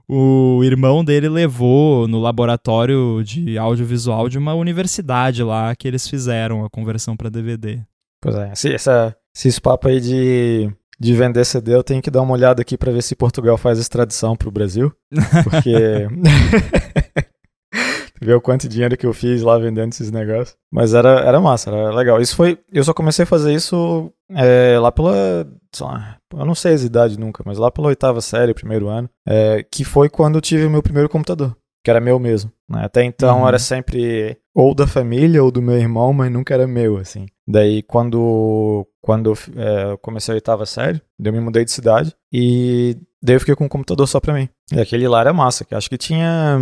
[0.09, 6.65] o irmão dele levou no laboratório de audiovisual de uma universidade lá que eles fizeram
[6.65, 7.81] a conversão para DVD.
[8.21, 12.23] Pois é, esse, essa, esse papo aí de, de vender CD, eu tenho que dar
[12.23, 14.93] uma olhada aqui para ver se Portugal faz extradição pro Brasil,
[15.45, 16.09] porque
[18.25, 20.57] ver o quanto dinheiro que eu fiz lá vendendo esses negócios.
[20.73, 22.21] Mas era, era massa, era legal.
[22.21, 22.59] Isso foi.
[22.73, 25.47] Eu só comecei a fazer isso é, lá pela.
[25.73, 29.09] Sei lá, eu não sei as idades nunca, mas lá pela oitava série, primeiro ano,
[29.27, 32.51] é, que foi quando eu tive o meu primeiro computador que era meu mesmo.
[32.69, 32.83] Né?
[32.83, 33.49] Até então uhum.
[33.49, 37.27] era sempre ou da família ou do meu irmão, mas nunca era meu, assim.
[37.47, 42.97] Daí quando, quando é, eu comecei a oitava série, eu me mudei de cidade e
[43.23, 44.49] daí eu fiquei com um computador só pra mim.
[44.73, 46.59] E aquele lá era massa, que acho que tinha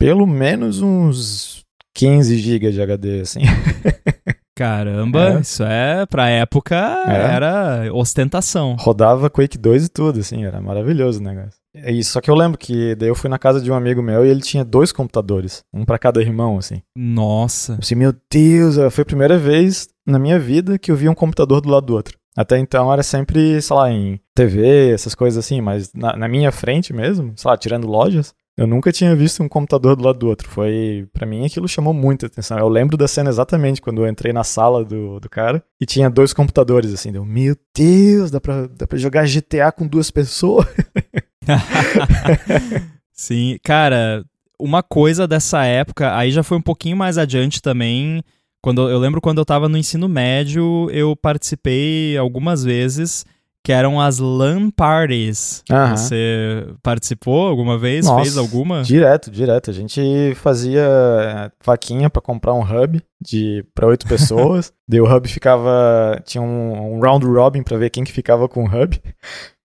[0.00, 1.62] pelo menos uns
[1.94, 3.40] 15 GB de HD, assim.
[4.56, 5.40] Caramba, é.
[5.40, 7.34] isso é, pra época, é.
[7.34, 8.76] era ostentação.
[8.78, 11.60] Rodava Quake 2 e tudo, assim, era maravilhoso o negócio.
[11.74, 14.02] É isso, só que eu lembro que daí eu fui na casa de um amigo
[14.02, 16.82] meu e ele tinha dois computadores, um para cada irmão, assim.
[16.96, 17.78] Nossa.
[17.80, 21.60] Assim, meu Deus, foi a primeira vez na minha vida que eu vi um computador
[21.60, 22.18] do lado do outro.
[22.36, 26.50] Até então era sempre, sei lá, em TV, essas coisas assim, mas na, na minha
[26.50, 30.28] frente mesmo, sei lá, tirando lojas, eu nunca tinha visto um computador do lado do
[30.28, 30.46] outro.
[30.46, 32.58] Foi, para mim, aquilo chamou muita atenção.
[32.58, 36.10] Eu lembro da cena exatamente quando eu entrei na sala do, do cara e tinha
[36.10, 37.10] dois computadores assim.
[37.10, 40.66] Deu, meu Deus, dá pra, dá pra jogar GTA com duas pessoas.
[43.14, 44.22] Sim, cara,
[44.58, 48.22] uma coisa dessa época, aí já foi um pouquinho mais adiante também.
[48.60, 53.24] Quando eu lembro quando eu tava no ensino médio, eu participei algumas vezes
[53.64, 55.62] que eram as LAN parties.
[55.70, 55.96] Uhum.
[55.96, 58.06] Você participou alguma vez?
[58.06, 58.82] Nossa, fez alguma?
[58.82, 59.70] Direto, direto.
[59.70, 64.72] A gente fazia eh, vaquinha para comprar um hub de para oito pessoas.
[64.88, 68.64] Daí o hub ficava tinha um, um round robin para ver quem que ficava com
[68.64, 69.00] o hub.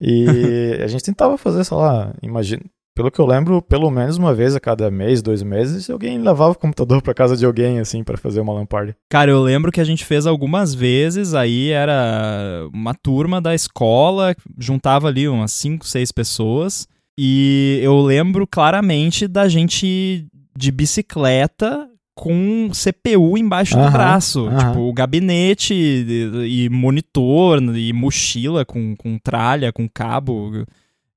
[0.01, 2.63] E a gente tentava fazer, sei lá, imagina,
[2.99, 6.51] pelo que eu lembro, pelo menos uma vez a cada mês, dois meses, alguém levava
[6.51, 8.93] o computador para casa de alguém, assim, para fazer uma LAN party.
[9.09, 14.35] Cara, eu lembro que a gente fez algumas vezes, aí era uma turma da escola,
[14.59, 20.27] juntava ali umas cinco, seis pessoas, e eu lembro claramente da gente
[20.59, 24.51] de bicicleta com CPU embaixo do braço.
[24.59, 30.65] Tipo, o gabinete e, e, monitor e mochila com, com tralha, com cabo.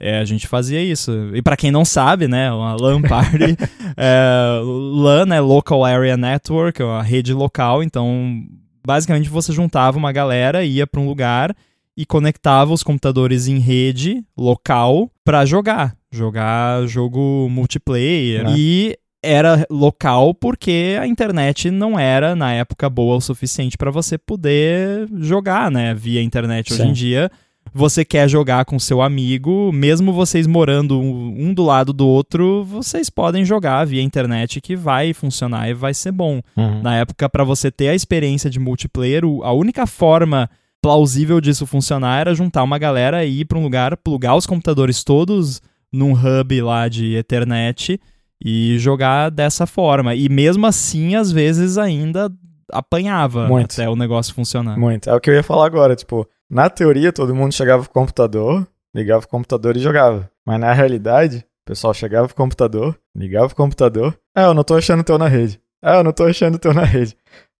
[0.04, 1.12] É, a gente fazia isso.
[1.36, 3.56] E para quem não sabe, né, uma LAN party,
[3.96, 8.44] é, LAN, né, Local Area Network, é uma rede local, então
[8.86, 11.56] basicamente você juntava uma galera, ia para um lugar
[11.96, 18.48] e conectava os computadores em rede local para jogar, jogar jogo multiplayer.
[18.48, 18.54] É.
[18.58, 24.18] E era local porque a internet não era na época boa o suficiente para você
[24.18, 26.74] poder jogar, né, via internet.
[26.74, 26.90] Hoje Sim.
[26.90, 27.32] em dia
[27.74, 33.10] você quer jogar com seu amigo, mesmo vocês morando um do lado do outro, vocês
[33.10, 36.42] podem jogar via internet que vai funcionar e vai ser bom.
[36.58, 36.82] Uhum.
[36.82, 40.50] Na época, para você ter a experiência de multiplayer, a única forma
[40.82, 45.04] plausível disso funcionar era juntar uma galera e ir para um lugar, plugar os computadores
[45.04, 48.00] todos num hub lá de Ethernet
[48.44, 50.16] e jogar dessa forma.
[50.16, 52.30] E mesmo assim, às vezes ainda
[52.72, 53.74] apanhava Muito.
[53.74, 54.78] até o negócio funcionar.
[54.78, 55.10] Muito.
[55.10, 57.94] É o que eu ia falar agora, tipo, na teoria, todo mundo chegava com o
[57.94, 60.30] computador, ligava o computador e jogava.
[60.46, 64.18] Mas na realidade, o pessoal chegava com o computador, ligava o computador.
[64.36, 65.60] Ah, eu não tô achando o teu na rede.
[65.82, 67.16] Ah, eu não tô achando o teu na rede.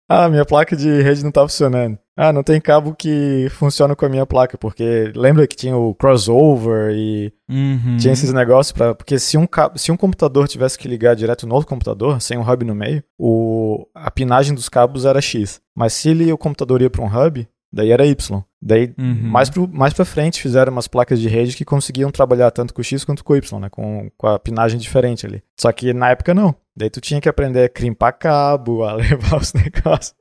[0.08, 1.98] Ah, minha placa de rede não tá funcionando.
[2.16, 5.94] Ah, não tem cabo que funciona com a minha placa, porque lembra que tinha o
[5.94, 7.96] crossover e uhum.
[7.96, 9.46] tinha esses negócios para porque se um
[9.76, 13.02] se um computador tivesse que ligar direto no outro computador, sem um hub no meio,
[13.18, 15.60] o a pinagem dos cabos era X.
[15.74, 18.44] Mas se ele, o computador ia para um hub, Daí era Y.
[18.60, 19.14] Daí, uhum.
[19.22, 22.82] mais, pro, mais pra frente, fizeram umas placas de rede que conseguiam trabalhar tanto com
[22.82, 23.70] X quanto com Y, né?
[23.70, 25.42] Com, com a pinagem diferente ali.
[25.58, 26.54] Só que na época não.
[26.76, 30.14] Daí tu tinha que aprender a crimpar cabo, a levar os negócios.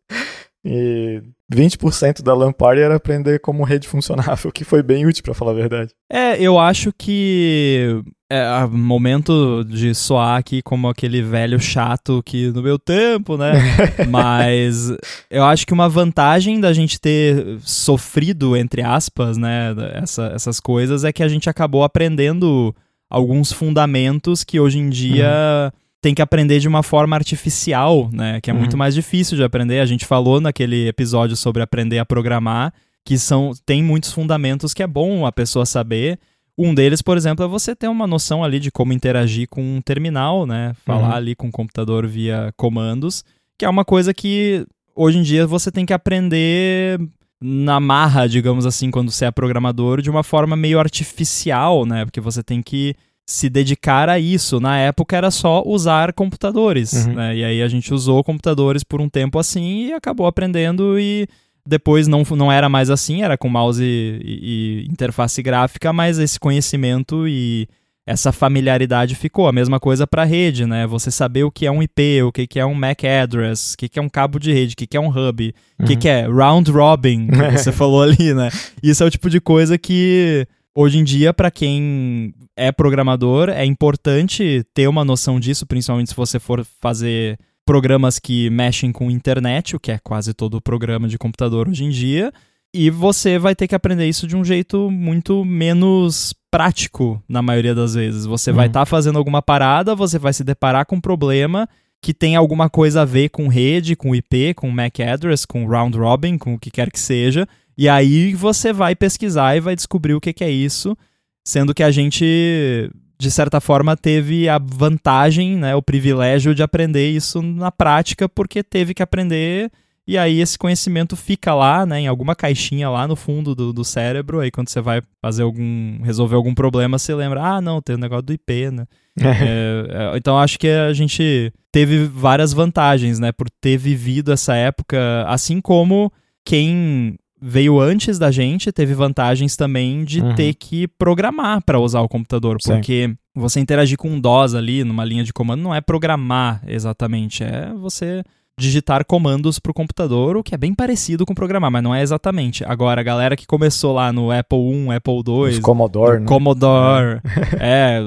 [0.64, 1.22] E
[1.52, 5.34] 20% da LAN party era aprender como rede funcionava, o que foi bem útil, para
[5.34, 5.92] falar a verdade.
[6.12, 12.62] É, eu acho que é momento de soar aqui como aquele velho chato que no
[12.62, 13.54] meu tempo, né?
[14.10, 14.94] Mas
[15.30, 21.04] eu acho que uma vantagem da gente ter sofrido, entre aspas, né, essa, essas coisas
[21.04, 22.74] é que a gente acabou aprendendo
[23.10, 25.72] alguns fundamentos que hoje em dia.
[25.74, 28.42] Uhum tem que aprender de uma forma artificial, né?
[28.42, 28.60] Que é uhum.
[28.60, 29.80] muito mais difícil de aprender.
[29.80, 32.74] A gente falou naquele episódio sobre aprender a programar,
[33.06, 36.20] que são tem muitos fundamentos que é bom a pessoa saber.
[36.58, 39.82] Um deles, por exemplo, é você ter uma noção ali de como interagir com um
[39.82, 40.74] terminal, né?
[40.84, 41.16] Falar uhum.
[41.16, 43.24] ali com o computador via comandos,
[43.58, 47.00] que é uma coisa que hoje em dia você tem que aprender
[47.40, 52.06] na marra, digamos assim, quando você é programador, de uma forma meio artificial, né?
[52.06, 52.96] Porque você tem que
[53.32, 54.60] se dedicar a isso.
[54.60, 57.14] Na época era só usar computadores, uhum.
[57.14, 57.38] né?
[57.38, 61.28] E aí a gente usou computadores por um tempo assim e acabou aprendendo e
[61.66, 66.40] depois não, não era mais assim, era com mouse e, e interface gráfica, mas esse
[66.40, 67.68] conhecimento e
[68.06, 69.48] essa familiaridade ficou.
[69.48, 70.86] A mesma coisa para rede, né?
[70.88, 73.78] Você saber o que é um IP, o que, que é um MAC address, o
[73.78, 75.96] que, que é um cabo de rede, o que, que é um hub, o que,
[75.96, 78.50] que é round robin, que você falou ali, né?
[78.84, 83.66] Isso é o tipo de coisa que hoje em dia, para quem é programador, é
[83.66, 89.76] importante ter uma noção disso, principalmente se você for fazer programas que mexem com internet,
[89.76, 92.32] o que é quase todo programa de computador hoje em dia.
[92.74, 97.76] E você vai ter que aprender isso de um jeito muito menos prático, na maioria
[97.76, 98.26] das vezes.
[98.26, 98.56] Você uhum.
[98.58, 101.68] vai estar tá fazendo alguma parada, você vai se deparar com um problema
[102.02, 105.98] que tem alguma coisa a ver com rede, com IP, com MAC address, com round
[105.98, 107.48] robin, com o que quer que seja.
[107.82, 110.96] E aí você vai pesquisar e vai descobrir o que, que é isso,
[111.44, 117.10] sendo que a gente, de certa forma, teve a vantagem, né, o privilégio de aprender
[117.10, 119.72] isso na prática, porque teve que aprender
[120.06, 123.84] e aí esse conhecimento fica lá, né, em alguma caixinha lá no fundo do, do
[123.84, 124.42] cérebro.
[124.42, 127.98] Aí quando você vai fazer algum, resolver algum problema, você lembra, ah, não, tem o
[127.98, 128.86] um negócio do IP, né?
[129.20, 134.54] é, é, então acho que a gente teve várias vantagens, né, por ter vivido essa
[134.54, 136.14] época, assim como
[136.46, 140.36] quem veio antes da gente teve vantagens também de uhum.
[140.36, 142.74] ter que programar para usar o computador, Sim.
[142.74, 147.44] porque você interagir com um DOS ali numa linha de comando não é programar exatamente,
[147.44, 148.24] é você
[148.60, 152.02] digitar comandos para o computador, o que é bem parecido com programar, mas não é
[152.02, 152.64] exatamente.
[152.66, 156.26] Agora, a galera que começou lá no Apple I, Apple II, Os Commodore, né?
[156.28, 157.22] Commodore,
[157.60, 158.00] é.
[158.00, 158.02] é,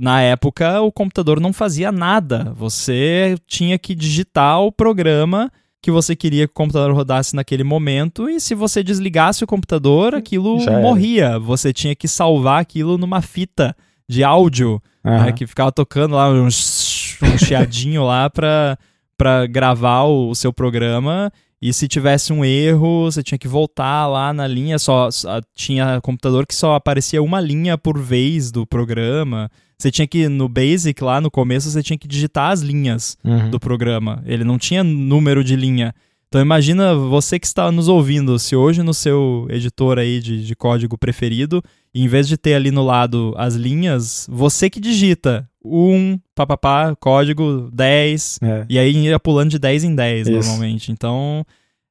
[0.00, 2.52] na época o computador não fazia nada.
[2.54, 5.50] Você tinha que digitar o programa
[5.86, 10.16] que você queria que o computador rodasse naquele momento e se você desligasse o computador,
[10.16, 11.38] aquilo morria.
[11.38, 13.72] Você tinha que salvar aquilo numa fita
[14.08, 15.26] de áudio, uhum.
[15.26, 21.32] né, que ficava tocando lá um, um chiadinho lá para gravar o, o, seu programa
[21.62, 26.00] e se tivesse um erro, você tinha que voltar lá na linha, só, só tinha
[26.00, 29.48] computador que só aparecia uma linha por vez do programa.
[29.78, 33.50] Você tinha que, no Basic, lá no começo, você tinha que digitar as linhas uhum.
[33.50, 34.22] do programa.
[34.24, 35.94] Ele não tinha número de linha.
[36.28, 40.56] Então imagina você que está nos ouvindo, se hoje no seu editor aí de, de
[40.56, 41.62] código preferido,
[41.94, 47.70] em vez de ter ali no lado as linhas, você que digita um, papapá, código
[47.72, 48.66] 10, é.
[48.68, 50.36] e aí ia pulando de 10 em 10 Isso.
[50.36, 50.90] normalmente.
[50.90, 51.46] Então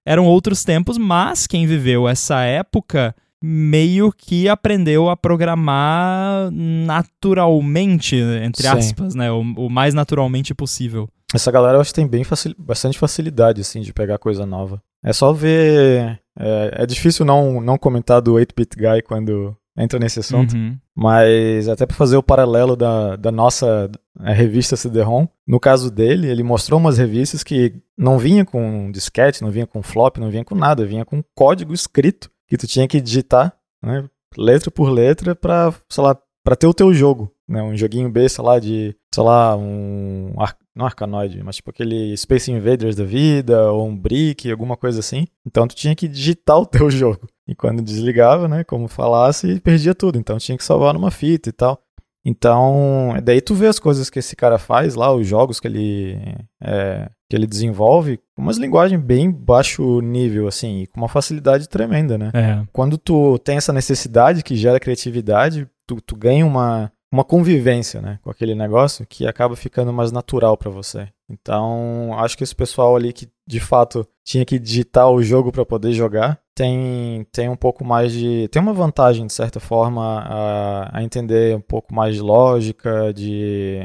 [0.06, 3.16] eram outros tempos, mas quem viveu essa época
[3.48, 9.32] meio que aprendeu a programar naturalmente, entre aspas, né?
[9.32, 11.08] O, o, mais naturalmente possível.
[11.34, 14.82] Essa galera eu acho que tem bem facil, bastante facilidade, assim, de pegar coisa nova.
[15.04, 16.20] É só ver.
[16.38, 20.56] É, é difícil não, não comentar do 8-Bit Guy quando entra nesse assunto.
[20.56, 20.76] Uhum.
[20.96, 26.42] Mas até para fazer o paralelo da, da nossa revista CD-ROM, no caso dele, ele
[26.42, 30.56] mostrou umas revistas que não vinha com disquete, não vinha com flop, não vinha com
[30.56, 35.74] nada, vinha com código escrito que tu tinha que digitar, né, letra por letra para,
[35.90, 39.24] sei lá, para ter o teu jogo, né, um joguinho B, sei lá, de, sei
[39.24, 44.52] lá, um ar, não Arkanoid, mas tipo aquele Space Invaders da vida ou um Brick,
[44.52, 45.26] alguma coisa assim.
[45.46, 47.28] Então tu tinha que digitar o teu jogo.
[47.48, 50.18] E quando desligava, né, como falasse, perdia tudo.
[50.20, 51.82] Então tinha que salvar numa fita e tal.
[52.26, 56.18] Então, daí tu vê as coisas que esse cara faz lá, os jogos que ele,
[56.60, 62.18] é, que ele desenvolve, umas linguagens bem baixo nível, assim, e com uma facilidade tremenda,
[62.18, 62.32] né?
[62.34, 62.64] É.
[62.72, 68.20] Quando tu tem essa necessidade que gera criatividade, tu, tu ganha uma, uma convivência, né,
[68.22, 71.10] com aquele negócio que acaba ficando mais natural para você.
[71.30, 75.66] Então, acho que esse pessoal ali que de fato tinha que digitar o jogo para
[75.66, 78.48] poder jogar, tem, tem um pouco mais de.
[78.48, 83.80] tem uma vantagem, de certa forma, a, a entender um pouco mais de lógica, de.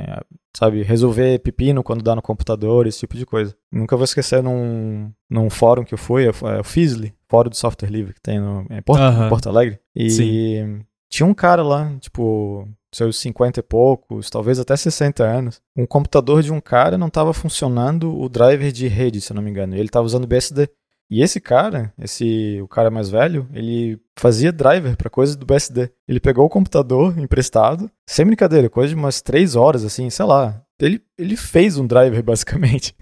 [0.57, 3.55] sabe, resolver pepino quando dá no computador, esse tipo de coisa.
[3.73, 7.91] Nunca vou esquecer num, num fórum que eu fui, é o Fizzly, fórum do software
[7.91, 9.03] livre que tem no, em Porto.
[9.29, 9.81] Porto Alegre.
[9.95, 10.09] E.
[10.11, 10.81] Sim.
[11.11, 16.41] Tinha um cara lá, tipo, seus 50 e poucos, talvez até 60 anos, um computador
[16.41, 19.75] de um cara não estava funcionando o driver de rede, se eu não me engano.
[19.75, 20.69] Ele estava usando BSD.
[21.11, 25.91] E esse cara, esse o cara mais velho, ele fazia driver para coisas do BSD.
[26.07, 30.63] Ele pegou o computador emprestado, sem brincadeira, coisa de umas 3 horas assim, sei lá.
[30.79, 32.95] Ele, ele fez um driver basicamente.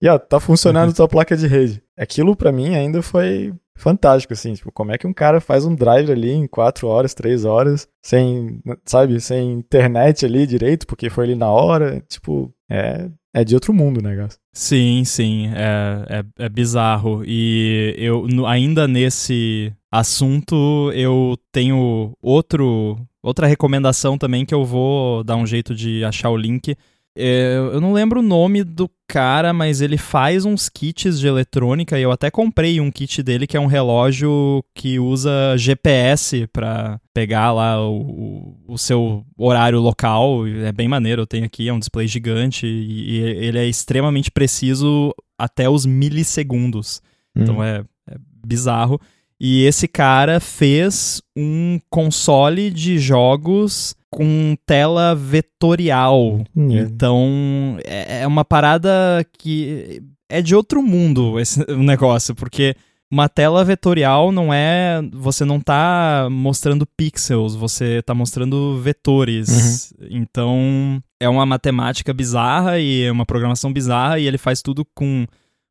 [0.00, 1.82] E ó, tá funcionando tua placa de rede.
[1.96, 5.74] Aquilo para mim ainda foi fantástico, assim, tipo, como é que um cara faz um
[5.74, 11.24] drive ali em 4 horas, 3 horas, sem, sabe, sem internet ali direito, porque foi
[11.24, 14.38] ali na hora, tipo, é, é de outro mundo o negócio.
[14.52, 17.22] Sim, sim, é, é, é bizarro.
[17.24, 25.22] E eu, no, ainda nesse assunto, eu tenho outro, outra recomendação também que eu vou
[25.22, 26.74] dar um jeito de achar o link,
[27.16, 32.02] eu não lembro o nome do cara, mas ele faz uns kits de eletrônica e
[32.02, 37.52] eu até comprei um kit dele que é um relógio que usa GPS para pegar
[37.52, 40.46] lá o, o, seu horário local.
[40.46, 44.30] É bem maneiro, eu tenho aqui, é um display gigante e, e ele é extremamente
[44.30, 47.00] preciso até os milissegundos.
[47.34, 47.42] Hum.
[47.42, 49.00] Então é, é bizarro.
[49.40, 56.40] E esse cara fez um console de jogos com tela vetorial.
[56.56, 56.70] Hum.
[56.70, 58.90] Então, é, é uma parada
[59.38, 62.74] que é de outro mundo esse negócio, porque
[63.10, 65.02] uma tela vetorial não é.
[65.12, 69.92] Você não tá mostrando pixels, você tá mostrando vetores.
[70.00, 70.06] Uhum.
[70.10, 75.26] Então, é uma matemática bizarra e é uma programação bizarra, e ele faz tudo com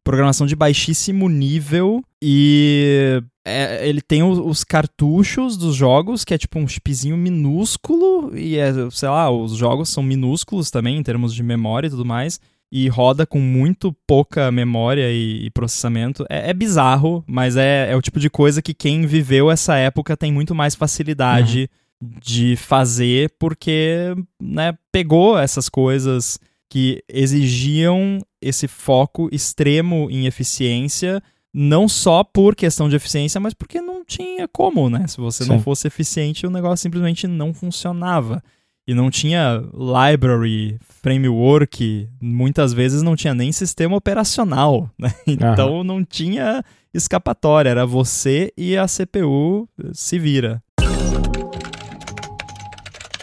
[0.06, 6.38] programação de baixíssimo nível e é, ele tem os, os, cartuchos dos jogos, que é
[6.38, 11.34] tipo um chipzinho minúsculo, e é, sei lá, os jogos são minúsculos também em termos
[11.34, 12.40] de memória e tudo mais,
[12.72, 16.24] e roda com muito pouca memória e, e processamento.
[16.30, 20.16] É, é, bizarro, mas é, é o tipo de coisa que quem viveu essa época
[20.16, 21.68] tem muito mais facilidade
[22.02, 22.20] uhum.
[22.22, 26.40] de fazer, porque né, pegou essas coisas
[26.70, 31.22] que exigiam esse foco extremo em eficiência,
[31.52, 35.08] não só por questão de eficiência, mas porque não tinha como, né?
[35.08, 35.50] Se você Sim.
[35.50, 38.44] não fosse eficiente, o negócio simplesmente não funcionava.
[38.88, 45.12] E não tinha library, framework, muitas vezes não tinha nem sistema operacional, né?
[45.26, 50.62] Então não tinha escapatória, era você e a CPU se vira.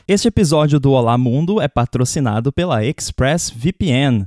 [0.09, 4.27] Este episódio do Olá Mundo é patrocinado pela ExpressVPN.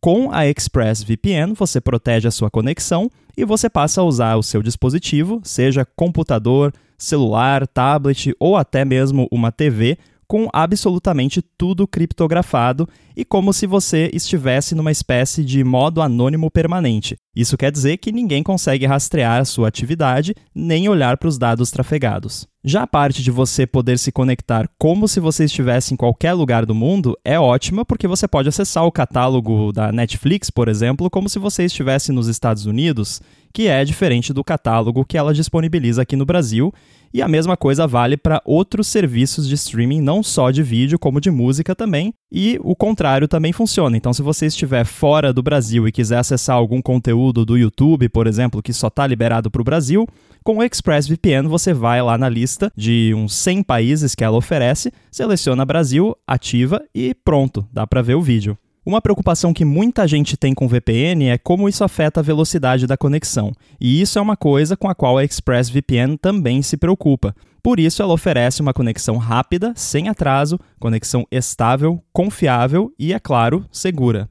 [0.00, 4.62] Com a ExpressVPN, você protege a sua conexão e você passa a usar o seu
[4.62, 13.24] dispositivo, seja computador, celular, tablet ou até mesmo uma TV, com absolutamente tudo criptografado e
[13.24, 17.16] como se você estivesse numa espécie de modo anônimo permanente.
[17.34, 21.70] Isso quer dizer que ninguém consegue rastrear a sua atividade nem olhar para os dados
[21.70, 22.46] trafegados.
[22.64, 26.66] Já a parte de você poder se conectar como se você estivesse em qualquer lugar
[26.66, 31.28] do mundo é ótima porque você pode acessar o catálogo da Netflix, por exemplo, como
[31.28, 36.16] se você estivesse nos Estados Unidos, que é diferente do catálogo que ela disponibiliza aqui
[36.16, 36.72] no Brasil
[37.16, 41.20] e a mesma coisa vale para outros serviços de streaming, não só de vídeo, como
[41.20, 42.12] de música também.
[42.30, 43.96] E o contrário também funciona.
[43.96, 48.26] Então, se você estiver fora do Brasil e quiser acessar algum conteúdo do YouTube, por
[48.26, 50.06] exemplo, que só está liberado para o Brasil,
[50.42, 54.92] com o ExpressVPN você vai lá na lista de uns 100 países que ela oferece,
[55.10, 58.56] seleciona Brasil, ativa e pronto, dá para ver o vídeo.
[58.86, 62.96] Uma preocupação que muita gente tem com VPN é como isso afeta a velocidade da
[62.96, 67.34] conexão, e isso é uma coisa com a qual a ExpressVPN também se preocupa.
[67.60, 73.66] Por isso, ela oferece uma conexão rápida, sem atraso, conexão estável, confiável e, é claro,
[73.72, 74.30] segura.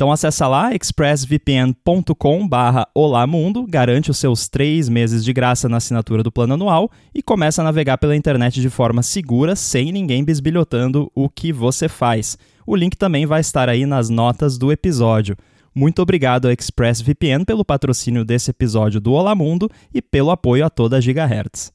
[0.00, 2.88] Então acessa lá expressvpn.com barra
[3.68, 7.64] garante os seus três meses de graça na assinatura do plano anual e começa a
[7.64, 12.38] navegar pela internet de forma segura, sem ninguém bisbilhotando o que você faz.
[12.66, 15.36] O link também vai estar aí nas notas do episódio.
[15.74, 20.70] Muito obrigado a ExpressVPN pelo patrocínio desse episódio do Olá Mundo e pelo apoio a
[20.70, 21.70] toda a Gigahertz.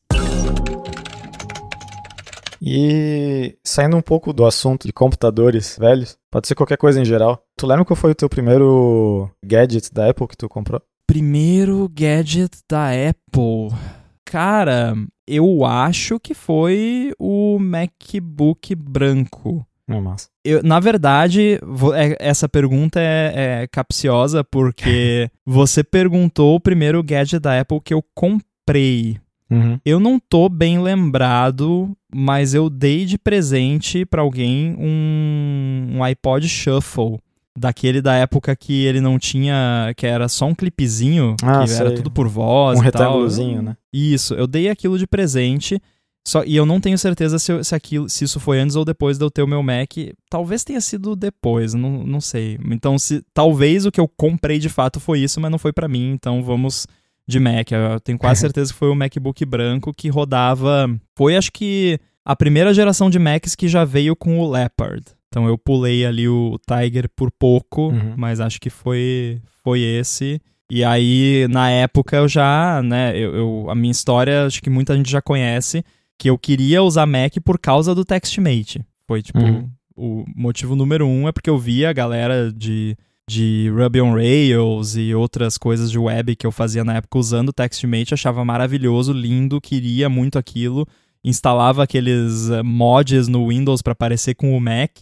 [2.68, 7.44] E saindo um pouco do assunto de computadores velhos, pode ser qualquer coisa em geral.
[7.56, 10.82] Tu lembra qual foi o teu primeiro gadget da Apple que tu comprou?
[11.06, 13.78] Primeiro gadget da Apple.
[14.26, 14.96] Cara,
[15.28, 19.64] eu acho que foi o MacBook branco.
[19.88, 20.30] É massa.
[20.44, 27.04] Eu, na verdade, vou, é, essa pergunta é, é capciosa porque você perguntou o primeiro
[27.04, 29.20] gadget da Apple que eu comprei.
[29.50, 29.80] Uhum.
[29.86, 36.48] Eu não tô bem lembrado, mas eu dei de presente para alguém um, um iPod
[36.48, 37.20] Shuffle.
[37.58, 39.94] Daquele da época que ele não tinha.
[39.96, 41.86] que era só um clipezinho, ah, que sei.
[41.86, 42.78] era tudo por voz.
[42.78, 43.78] Um e retângulozinho, né?
[43.94, 45.82] Isso, eu dei aquilo de presente.
[46.28, 48.84] Só, e eu não tenho certeza se, eu, se, aquilo, se isso foi antes ou
[48.84, 49.94] depois de eu ter o meu Mac.
[50.30, 52.60] Talvez tenha sido depois, não, não sei.
[52.72, 55.88] Então, se talvez o que eu comprei de fato foi isso, mas não foi para
[55.88, 56.12] mim.
[56.12, 56.88] Então, vamos
[57.28, 57.72] de Mac.
[57.72, 60.90] Eu tenho quase certeza que foi o MacBook branco que rodava.
[61.16, 65.04] Foi, acho que, a primeira geração de Macs que já veio com o Leopard.
[65.28, 68.14] Então, eu pulei ali o Tiger por pouco, uhum.
[68.16, 70.42] mas acho que foi, foi esse.
[70.70, 74.96] E aí, na época, eu já, né, eu, eu, a minha história, acho que muita
[74.96, 75.84] gente já conhece
[76.18, 78.84] que eu queria usar Mac por causa do TextMate.
[79.08, 79.70] Foi, tipo, uhum.
[79.96, 82.98] o motivo número um é porque eu via a galera de,
[83.30, 87.50] de Ruby on Rails e outras coisas de web que eu fazia na época usando
[87.50, 90.88] o TextMate, achava maravilhoso, lindo, queria muito aquilo.
[91.24, 94.98] Instalava aqueles eh, mods no Windows para parecer com o Mac.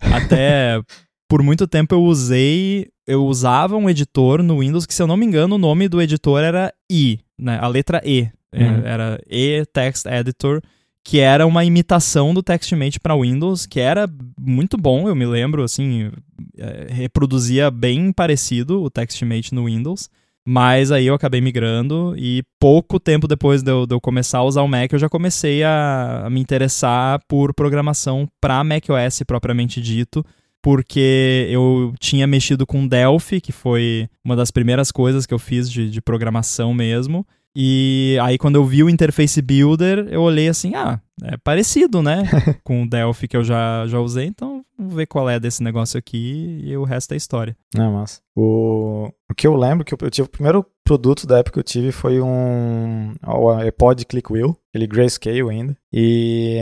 [0.00, 0.82] Até
[1.26, 5.16] por muito tempo eu usei, eu usava um editor no Windows que, se eu não
[5.16, 7.58] me engano, o nome do editor era I, né?
[7.58, 8.28] A letra E.
[8.52, 8.82] É, uhum.
[8.84, 10.60] Era e-text editor,
[11.04, 14.08] que era uma imitação do TextMate para Windows, que era
[14.40, 16.10] muito bom, eu me lembro, assim,
[16.56, 20.08] é, reproduzia bem parecido o TextMate no Windows.
[20.44, 24.44] Mas aí eu acabei migrando e pouco tempo depois de eu, de eu começar a
[24.44, 29.80] usar o Mac, eu já comecei a, a me interessar por programação para macOS propriamente
[29.80, 30.26] dito,
[30.60, 35.70] porque eu tinha mexido com Delphi, que foi uma das primeiras coisas que eu fiz
[35.70, 37.24] de, de programação mesmo.
[37.54, 42.22] E aí, quando eu vi o Interface Builder, eu olhei assim: ah, é parecido, né?
[42.64, 45.98] com o Delphi que eu já, já usei, então vamos ver qual é desse negócio
[45.98, 47.56] aqui e o resto é história.
[47.76, 48.20] É, massa.
[48.34, 51.58] O, o que eu lembro que eu, eu tive, o primeiro produto da época que
[51.60, 55.76] eu tive foi um o iPod Clickwheel, ele grayscale ainda.
[55.92, 56.56] E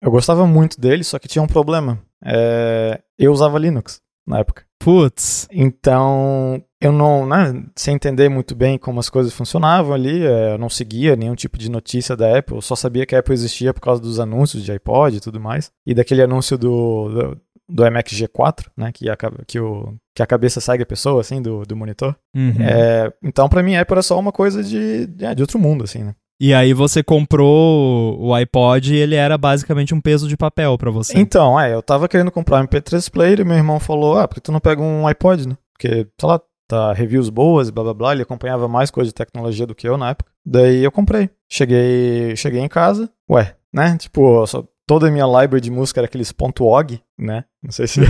[0.00, 2.00] eu gostava muito dele, só que tinha um problema.
[2.24, 4.00] É, eu usava Linux
[4.30, 4.64] na época.
[4.78, 5.46] Putz.
[5.52, 10.58] Então, eu não, né, sem entender muito bem como as coisas funcionavam ali, é, eu
[10.58, 13.74] não seguia nenhum tipo de notícia da Apple, eu só sabia que a Apple existia
[13.74, 17.86] por causa dos anúncios de iPod e tudo mais, e daquele anúncio do, do, do
[17.86, 19.16] iMac G4, né, que a,
[19.46, 22.16] que, o, que a cabeça segue a pessoa, assim, do, do monitor.
[22.34, 22.54] Uhum.
[22.60, 25.58] É, então, para mim, a Apple era só uma coisa de, de, é, de outro
[25.58, 26.14] mundo, assim, né.
[26.40, 30.90] E aí você comprou o iPod e ele era basicamente um peso de papel para
[30.90, 31.18] você.
[31.18, 34.36] Então, é, eu tava querendo comprar um MP3 player e meu irmão falou, ah, por
[34.36, 35.58] que tu não pega um iPod, né?
[35.74, 39.14] Porque, sei lá, tá reviews boas e blá blá blá, ele acompanhava mais coisa de
[39.14, 40.32] tecnologia do que eu na época.
[40.46, 41.28] Daí eu comprei.
[41.46, 43.98] Cheguei, cheguei em casa, ué, né?
[43.98, 47.44] Tipo, só, toda a minha library de música era aqueles .og, né?
[47.62, 48.00] Não sei se...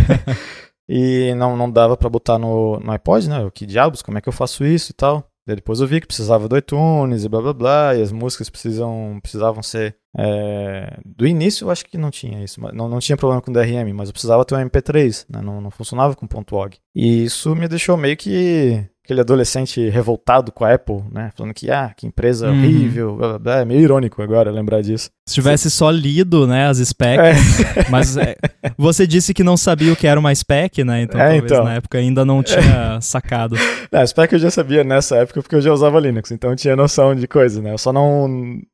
[0.88, 3.40] e não, não dava para botar no, no iPod, né?
[3.40, 5.29] O que diabos, como é que eu faço isso e tal?
[5.46, 8.50] Daí depois eu vi que precisava do iTunes e blá blá blá, e as músicas
[8.50, 9.99] precisam, precisavam ser.
[10.16, 10.98] É...
[11.04, 14.08] Do início eu acho que não tinha isso, não, não tinha problema com DRM, mas
[14.08, 15.40] eu precisava ter um MP3, né?
[15.40, 16.76] não, não funcionava com .org.
[16.94, 21.32] E isso me deixou meio que aquele adolescente revoltado com a Apple, né?
[21.36, 22.58] Falando que, ah, que empresa uhum.
[22.58, 23.56] horrível, blá, blá, blá.
[23.60, 25.10] é meio irônico agora lembrar disso.
[25.26, 27.86] Se tivesse só lido, né, as specs, é.
[27.90, 28.36] mas é,
[28.78, 31.02] você disse que não sabia o que era uma spec, né?
[31.02, 31.64] Então, é, então.
[31.64, 33.56] na época ainda não tinha sacado.
[33.90, 36.76] a spec eu já sabia nessa época porque eu já usava Linux, então eu tinha
[36.76, 37.72] noção de coisa, né?
[37.72, 38.28] Eu só não,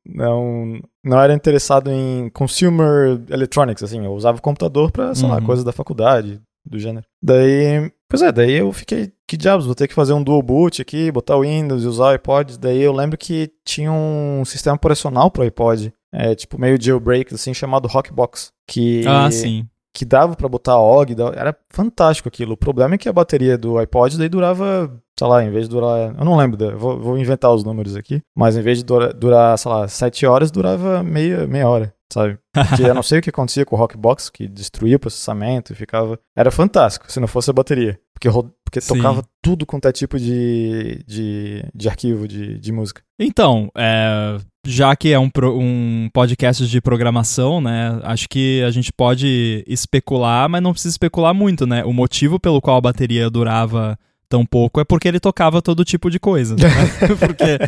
[0.05, 5.35] não, não era interessado em consumer electronics, assim, eu usava o computador para, sei uhum.
[5.35, 7.07] lá, coisas da faculdade, do gênero.
[7.23, 10.83] Daí, pois é, daí eu fiquei, que diabos, vou ter que fazer um dual boot
[10.83, 12.59] aqui, botar o Windows e usar o iPod.
[12.59, 17.55] Daí eu lembro que tinha um sistema operacional pro iPod, é, tipo meio jailbreak, assim,
[17.55, 18.53] chamado Rockbox.
[18.67, 19.65] Que, ah, sim.
[19.97, 22.53] Que dava para botar OG, era fantástico aquilo.
[22.53, 25.75] O problema é que a bateria do iPod daí durava, sei lá, em vez de
[25.75, 29.57] durar, eu não lembro, vou, vou inventar os números aqui, mas em vez de durar,
[29.57, 32.39] sei lá, 7 horas, durava meia, meia hora sabe?
[32.53, 35.77] Porque eu não sei o que acontecia com o Rockbox, que destruía o processamento e
[35.77, 36.19] ficava.
[36.37, 37.99] Era fantástico se não fosse a bateria.
[38.19, 38.31] Porque,
[38.65, 43.03] porque tocava tudo quanto é tipo de, de, de arquivo de, de música.
[43.21, 48.01] Então, é, já que é um, um podcast de programação, né?
[48.03, 51.85] Acho que a gente pode especular, mas não precisa especular muito, né?
[51.85, 53.99] O motivo pelo qual a bateria durava
[54.31, 56.57] tão pouco é porque ele tocava todo tipo de coisa.
[56.57, 56.63] Né?
[57.21, 57.59] porque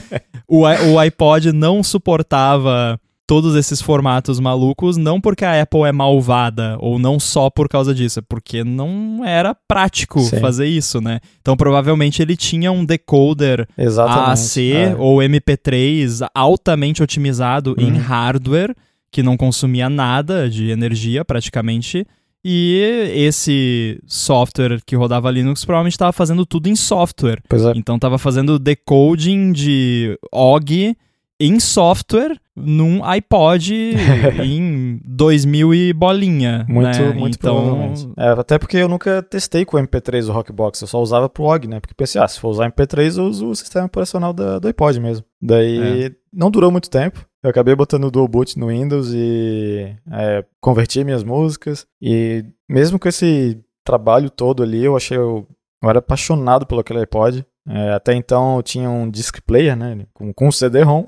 [0.49, 2.99] o, o iPod não suportava
[3.29, 7.95] todos esses formatos malucos, não porque a Apple é malvada, ou não só por causa
[7.95, 10.41] disso, é porque não era prático Sim.
[10.41, 11.21] fazer isso, né?
[11.43, 14.97] Então provavelmente ele tinha um decoder AAC é.
[14.97, 17.87] ou MP3 altamente otimizado uhum.
[17.87, 18.75] em hardware,
[19.13, 22.07] que não consumia nada de energia praticamente.
[22.43, 22.81] E
[23.15, 27.43] esse software que rodava Linux provavelmente estava fazendo tudo em software.
[27.53, 27.77] É.
[27.77, 30.97] Então estava fazendo decoding de OG
[31.41, 33.73] em software num iPod
[34.43, 36.67] em 2000 e bolinha.
[36.69, 37.13] Muito, né?
[37.13, 38.15] muito então...
[38.17, 41.45] É, até porque eu nunca testei com o MP3 o Rockbox, eu só usava pro
[41.45, 41.81] OG, né?
[41.81, 44.99] Porque pensei, ah, se for usar MP3, eu uso o sistema operacional da, do iPod
[44.99, 45.25] mesmo.
[45.41, 46.13] Daí é.
[46.33, 47.25] não durou muito tempo.
[47.43, 51.87] Eu acabei botando o Dual Boot no Windows e é, converti minhas músicas.
[52.03, 55.17] E mesmo com esse trabalho todo ali, eu achei.
[55.17, 55.47] Eu,
[55.81, 57.47] eu era apaixonado pelo aquele iPod.
[57.69, 60.07] É, até então eu tinha um disc player, né?
[60.15, 61.05] Com, com CD-ROM.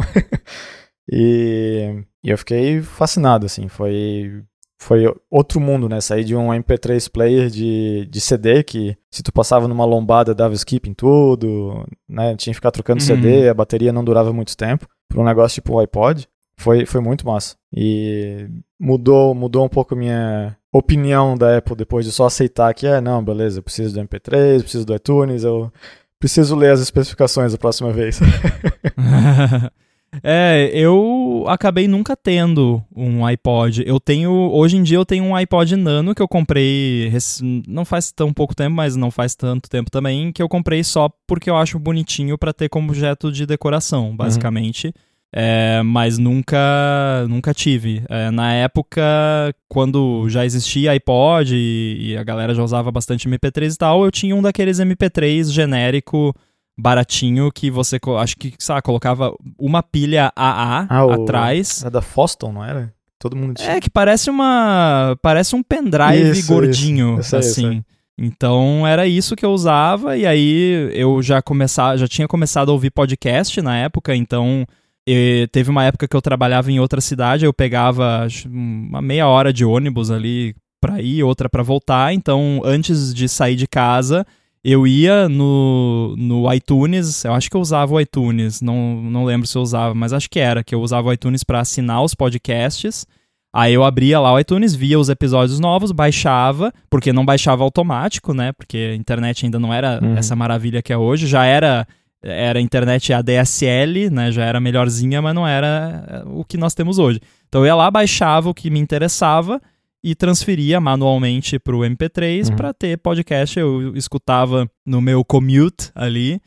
[1.11, 3.69] e, e eu fiquei fascinado, assim.
[3.69, 4.43] Foi
[4.83, 6.01] foi outro mundo, né?
[6.01, 10.55] Sair de um MP3 player de, de CD que se tu passava numa lombada dava
[10.55, 12.35] skip em tudo, né?
[12.37, 13.07] Tinha que ficar trocando uhum.
[13.07, 14.89] CD, a bateria não durava muito tempo.
[15.07, 17.57] Para um negócio tipo o iPod, foi, foi muito massa.
[17.75, 18.49] E
[18.79, 23.01] mudou, mudou um pouco a minha opinião da Apple depois de só aceitar que, é,
[23.01, 25.71] não, beleza, eu preciso do MP3, preciso do iTunes, eu
[26.21, 28.21] preciso ler as especificações a próxima vez.
[30.25, 33.85] É, eu acabei nunca tendo um iPod.
[33.87, 34.33] Eu tenho.
[34.33, 37.13] Hoje em dia eu tenho um iPod Nano que eu comprei.
[37.67, 40.33] Não faz tão pouco tempo, mas não faz tanto tempo também.
[40.33, 44.17] Que eu comprei só porque eu acho bonitinho para ter como objeto de decoração, uhum.
[44.17, 44.89] basicamente.
[44.89, 44.93] Uhum.
[45.33, 48.03] É, mas nunca nunca tive.
[48.09, 49.03] É, na época,
[49.69, 54.11] quando já existia iPod e, e, a galera já usava bastante MP3 e tal, eu
[54.11, 56.35] tinha um daqueles MP3 genérico
[56.77, 61.83] baratinho que você, acho que, sabe, colocava uma pilha AA ah, atrás.
[61.83, 62.93] Era da Foston, não era?
[63.19, 63.73] Todo mundo tinha.
[63.73, 65.17] É, que parece uma.
[65.23, 67.37] Parece um pendrive isso, gordinho, isso.
[67.37, 67.85] assim.
[68.19, 72.73] Então era isso que eu usava, e aí eu já começava, já tinha começado a
[72.73, 74.67] ouvir podcast na época, então
[75.53, 79.65] teve uma época que eu trabalhava em outra cidade, eu pegava uma meia hora de
[79.65, 84.27] ônibus ali para ir, outra para voltar, então antes de sair de casa,
[84.63, 89.47] eu ia no, no iTunes, eu acho que eu usava o iTunes, não, não lembro
[89.47, 92.15] se eu usava, mas acho que era, que eu usava o iTunes para assinar os
[92.15, 93.07] podcasts.
[93.53, 98.33] Aí eu abria lá o iTunes, via os episódios novos, baixava, porque não baixava automático,
[98.33, 98.53] né?
[98.53, 100.17] Porque a internet ainda não era uhum.
[100.17, 101.85] essa maravilha que é hoje, já era
[102.23, 104.31] era internet ADSL, né?
[104.31, 107.21] Já era melhorzinha, mas não era eh, o que nós temos hoje.
[107.49, 109.61] Então eu ia lá, baixava o que me interessava
[110.03, 112.57] e transferia manualmente para o MP3 uhum.
[112.57, 113.59] para ter podcast.
[113.59, 116.41] Eu escutava no meu commute ali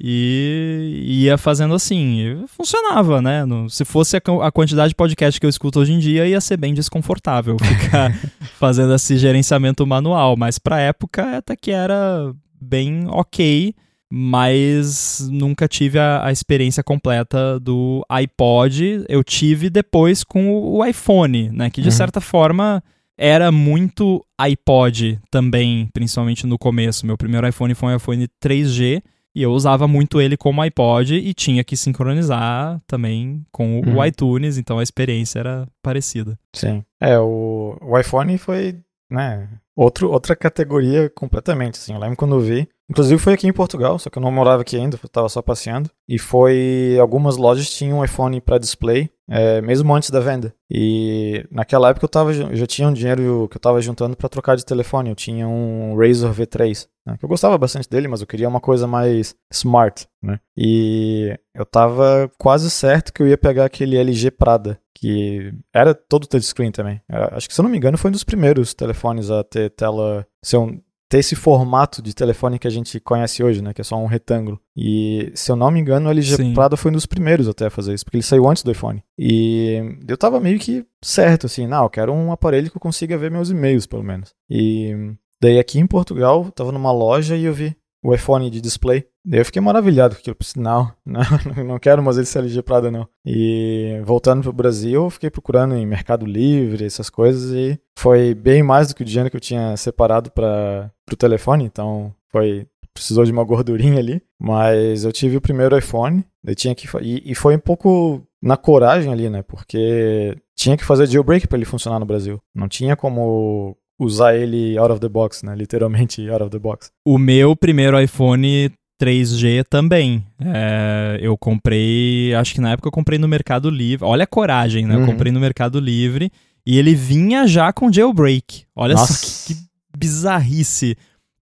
[0.00, 2.44] e ia fazendo assim.
[2.46, 3.44] Funcionava, né?
[3.44, 6.40] No, se fosse a, a, quantidade de podcast que eu escuto hoje em dia, ia
[6.40, 8.14] ser bem desconfortável ficar
[8.58, 10.36] fazendo esse gerenciamento manual.
[10.36, 13.74] Mas para época até que era bem ok.
[14.10, 19.04] Mas nunca tive a, a experiência completa do iPod.
[19.08, 21.68] Eu tive depois com o, o iPhone, né?
[21.70, 21.92] Que de uhum.
[21.92, 22.82] certa forma
[23.18, 27.04] era muito iPod também, principalmente no começo.
[27.04, 29.02] Meu primeiro iPhone foi um iPhone 3G
[29.34, 33.98] e eu usava muito ele como iPod e tinha que sincronizar também com uhum.
[33.98, 36.38] o iTunes, então a experiência era parecida.
[36.54, 36.84] Sim.
[37.00, 38.80] É, o, o iPhone foi,
[39.10, 39.48] né,
[39.78, 41.94] outro, outra categoria completamente, assim.
[41.94, 44.62] Eu lembro quando eu vi, Inclusive foi aqui em Portugal, só que eu não morava
[44.62, 45.90] aqui ainda, eu tava só passeando.
[46.08, 46.96] E foi.
[46.98, 50.54] Algumas lojas tinham um iPhone para display, é, mesmo antes da venda.
[50.70, 54.28] E naquela época eu, tava, eu já tinha um dinheiro que eu tava juntando para
[54.30, 55.10] trocar de telefone.
[55.10, 58.60] Eu tinha um Razor V3, né, que eu gostava bastante dele, mas eu queria uma
[58.60, 60.40] coisa mais smart, né?
[60.56, 66.26] E eu tava quase certo que eu ia pegar aquele LG Prada, que era todo
[66.26, 67.00] touchscreen também.
[67.08, 70.26] Acho que se eu não me engano foi um dos primeiros telefones a ter tela.
[70.42, 73.72] Ser um, ter esse formato de telefone que a gente conhece hoje, né?
[73.72, 74.60] Que é só um retângulo.
[74.76, 76.54] E, se eu não me engano, o LG Sim.
[76.54, 79.02] Prada foi um dos primeiros até a fazer isso, porque ele saiu antes do iPhone.
[79.18, 83.16] E eu tava meio que certo, assim, não, eu quero um aparelho que eu consiga
[83.16, 84.34] ver meus e-mails, pelo menos.
[84.50, 84.94] E
[85.40, 89.04] daí aqui em Portugal, eu tava numa loja e eu vi o iPhone de display.
[89.24, 90.36] Daí eu fiquei maravilhado com aquilo.
[90.56, 93.08] Não, não, não quero mais esse LG Prada, não.
[93.24, 98.62] E voltando pro Brasil, eu fiquei procurando em Mercado Livre, essas coisas, e foi bem
[98.62, 103.24] mais do que o dinheiro que eu tinha separado para pro telefone, então foi precisou
[103.24, 107.34] de uma gordurinha ali, mas eu tive o primeiro iPhone, eu tinha que e, e
[107.34, 109.42] foi um pouco na coragem ali, né?
[109.42, 112.40] Porque tinha que fazer jailbreak para ele funcionar no Brasil.
[112.54, 115.54] Não tinha como usar ele out of the box, né?
[115.56, 116.90] Literalmente out of the box.
[117.04, 118.70] O meu primeiro iPhone
[119.00, 120.24] 3G também.
[120.40, 124.06] É, eu comprei, acho que na época eu comprei no Mercado Livre.
[124.06, 124.96] Olha a coragem, né?
[124.96, 125.02] Uhum.
[125.02, 126.30] Eu comprei no Mercado Livre
[126.66, 128.64] e ele vinha já com jailbreak.
[128.74, 129.14] Olha Nossa.
[129.14, 129.60] só que, que
[129.96, 130.96] bizarrice.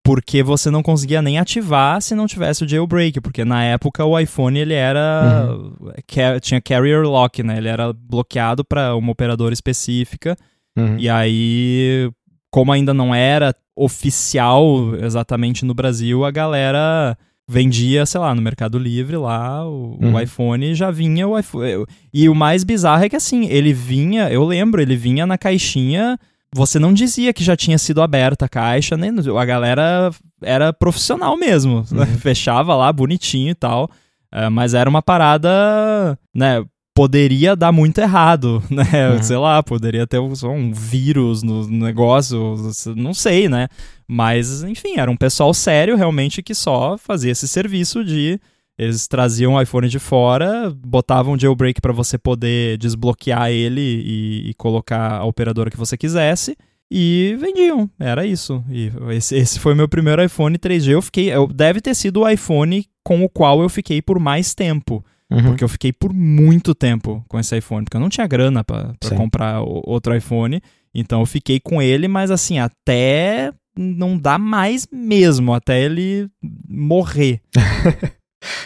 [0.04, 4.16] Porque você não conseguia nem ativar se não tivesse o jailbreak, porque na época o
[4.16, 6.40] iPhone ele era uhum.
[6.40, 7.58] tinha carrier lock, né?
[7.58, 10.36] Ele era bloqueado para uma operadora específica.
[10.78, 10.96] Uhum.
[10.96, 12.08] E aí
[12.56, 17.14] como ainda não era oficial exatamente no Brasil, a galera
[17.46, 20.14] vendia, sei lá, no Mercado Livre lá, o, uhum.
[20.14, 21.84] o, iPhone já vinha o iPhone.
[22.14, 26.18] E o mais bizarro é que assim, ele vinha, eu lembro, ele vinha na caixinha,
[26.50, 31.36] você não dizia que já tinha sido aberta a caixa, nem a galera era profissional
[31.36, 32.06] mesmo, uhum.
[32.18, 33.90] fechava lá bonitinho e tal.
[34.32, 36.64] É, mas era uma parada, né?
[36.96, 39.10] Poderia dar muito errado, né?
[39.10, 39.22] Uhum.
[39.22, 42.56] Sei lá, poderia ter um, um vírus no negócio,
[42.96, 43.68] não sei, né?
[44.08, 48.40] Mas, enfim, era um pessoal sério realmente que só fazia esse serviço de.
[48.78, 54.50] Eles traziam o iPhone de fora, botavam um jailbreak para você poder desbloquear ele e,
[54.50, 56.56] e, colocar a operadora que você quisesse.
[56.90, 58.62] E vendiam, era isso.
[58.70, 60.90] E esse, esse foi meu primeiro iPhone 3G.
[60.90, 61.32] Eu fiquei.
[61.32, 65.04] Eu, deve ter sido o iPhone com o qual eu fiquei por mais tempo.
[65.30, 65.42] Uhum.
[65.42, 68.94] Porque eu fiquei por muito tempo com esse iPhone, porque eu não tinha grana para
[69.16, 70.60] comprar outro iPhone.
[70.94, 76.28] Então eu fiquei com ele, mas assim, até não dá mais mesmo, até ele
[76.68, 77.42] morrer.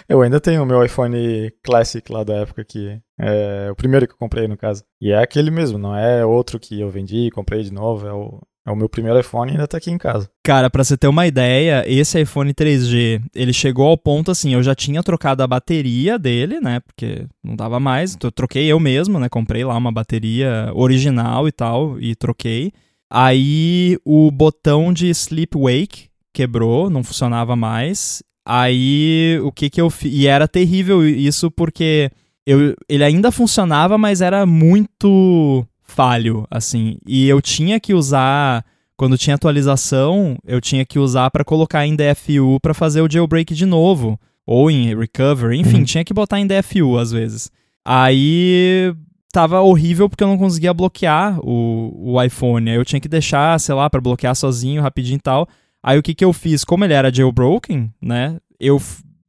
[0.09, 4.13] eu ainda tenho o meu iPhone Classic lá da época que é o primeiro que
[4.13, 4.85] eu comprei no caso.
[5.01, 8.13] E é aquele mesmo, não é outro que eu vendi e comprei de novo, é
[8.13, 8.41] o,
[8.71, 10.31] é o meu primeiro iPhone e ainda tá aqui em casa.
[10.43, 14.63] Cara, para você ter uma ideia, esse iPhone 3G, ele chegou ao ponto assim, eu
[14.63, 16.81] já tinha trocado a bateria dele, né?
[16.81, 19.29] Porque não dava mais, então eu troquei eu mesmo, né?
[19.29, 22.73] Comprei lá uma bateria original e tal e troquei.
[23.11, 28.23] Aí o botão de sleep wake quebrou, não funcionava mais.
[28.47, 30.13] Aí o que que eu fiz?
[30.13, 32.11] E era terrível isso porque
[32.47, 36.97] eu, ele ainda funcionava, mas era muito falho, assim.
[37.07, 38.65] E eu tinha que usar,
[38.97, 43.55] quando tinha atualização, eu tinha que usar para colocar em DFU para fazer o jailbreak
[43.55, 45.85] de novo, ou em recovery, enfim, uhum.
[45.85, 47.51] tinha que botar em DFU às vezes.
[47.85, 48.95] Aí
[49.33, 52.71] tava horrível porque eu não conseguia bloquear o, o iPhone.
[52.71, 55.49] Aí eu tinha que deixar, sei lá, para bloquear sozinho, rapidinho e tal.
[55.83, 56.65] Aí o que que eu fiz?
[56.65, 58.39] Como ele era jailbroken, né?
[58.59, 58.81] Eu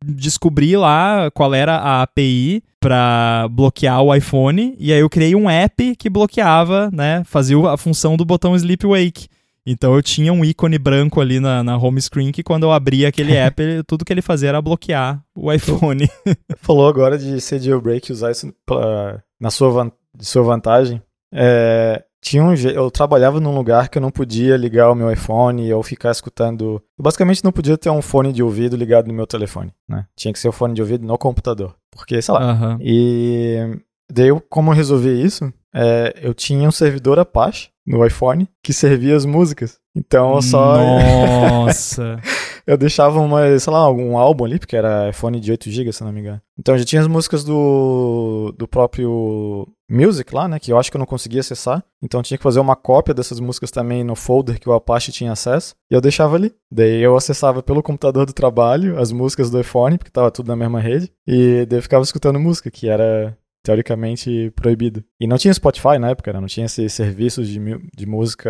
[0.03, 5.49] descobri lá qual era a API para bloquear o iPhone e aí eu criei um
[5.49, 9.27] app que bloqueava, né, fazia a função do botão Sleep Wake.
[9.65, 13.07] Então eu tinha um ícone branco ali na, na home screen que quando eu abria
[13.07, 16.09] aquele app, ele, tudo que ele fazia era bloquear o iPhone.
[16.57, 21.01] Falou agora de ser jailbreak e usar isso pra, na sua, de sua vantagem.
[21.33, 25.73] É, tinha um eu trabalhava num lugar que eu não podia ligar o meu iPhone
[25.73, 26.81] ou ficar escutando.
[26.97, 30.05] Eu basicamente não podia ter um fone de ouvido ligado no meu telefone, né?
[30.15, 32.53] Tinha que ser o fone de ouvido no computador, porque sei lá.
[32.53, 32.77] Uhum.
[32.79, 33.79] E
[34.11, 38.71] daí eu, como eu resolvi isso, é, eu tinha um servidor Apache no iPhone que
[38.71, 39.79] servia as músicas.
[39.95, 40.77] Então eu só.
[40.77, 42.19] Nossa!
[42.65, 46.03] eu deixava uma, sei lá, algum álbum ali, porque era iPhone de 8 GB, se
[46.03, 46.41] não me engano.
[46.57, 50.95] Então já tinha as músicas do, do próprio Music lá, né, que eu acho que
[50.95, 51.83] eu não conseguia acessar.
[52.01, 55.31] Então tinha que fazer uma cópia dessas músicas também no folder que o Apache tinha
[55.31, 55.75] acesso.
[55.89, 56.53] E eu deixava ali.
[56.71, 60.55] Daí eu acessava pelo computador do trabalho as músicas do iPhone, porque tava tudo na
[60.55, 61.11] mesma rede.
[61.27, 65.03] E daí eu ficava escutando música, que era teoricamente proibido.
[65.19, 66.39] E não tinha Spotify na época, né?
[66.39, 67.59] não tinha esses serviços de,
[67.95, 68.49] de música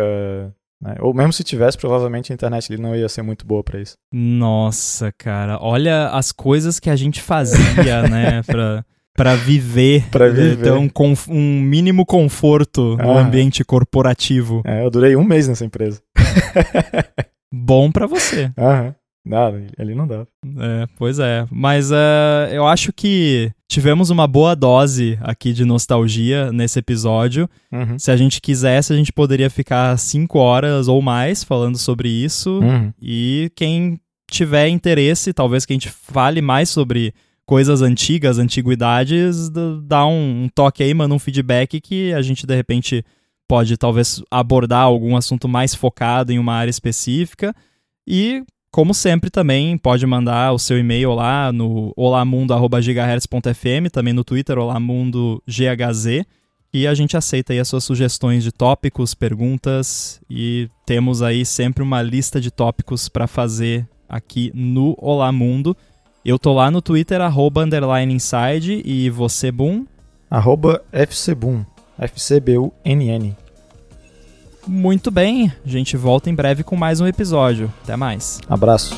[0.82, 0.96] né?
[1.00, 3.96] Ou mesmo se tivesse, provavelmente a internet ali não ia ser muito boa para isso.
[4.12, 10.04] Nossa, cara, olha as coisas que a gente fazia, né, pra, pra viver.
[10.10, 10.58] pra viver.
[10.58, 13.20] Então, com um mínimo conforto no ah.
[13.20, 14.62] ambiente corporativo.
[14.66, 16.02] É, eu durei um mês nessa empresa.
[17.54, 18.50] Bom para você.
[18.58, 18.94] Aham.
[19.24, 20.26] Nada, ali não dá.
[20.44, 21.46] É, pois é.
[21.50, 27.48] Mas uh, eu acho que tivemos uma boa dose aqui de nostalgia nesse episódio.
[27.72, 27.98] Uhum.
[27.98, 32.58] Se a gente quisesse, a gente poderia ficar cinco horas ou mais falando sobre isso.
[32.58, 32.92] Uhum.
[33.00, 37.14] E quem tiver interesse, talvez que a gente fale mais sobre
[37.46, 39.50] coisas antigas, antiguidades,
[39.84, 43.04] dá um, um toque aí, manda um feedback que a gente de repente
[43.46, 47.54] pode talvez abordar algum assunto mais focado em uma área específica.
[48.06, 48.42] E
[48.72, 56.24] como sempre, também pode mandar o seu e-mail lá no olamundo.gigahertz.fm, também no Twitter, olamundogHz,
[56.72, 61.82] e a gente aceita aí as suas sugestões de tópicos, perguntas, e temos aí sempre
[61.82, 65.76] uma lista de tópicos para fazer aqui no Olá Mundo.
[66.24, 69.84] Eu tô lá no Twitter, arroba underline inside, e você, Boom?
[70.30, 71.62] Arroba FCBoom,
[71.98, 73.41] F-C-B-U-N-N.
[74.66, 77.72] Muito bem, a gente volta em breve com mais um episódio.
[77.82, 78.40] Até mais.
[78.48, 78.96] Abraço.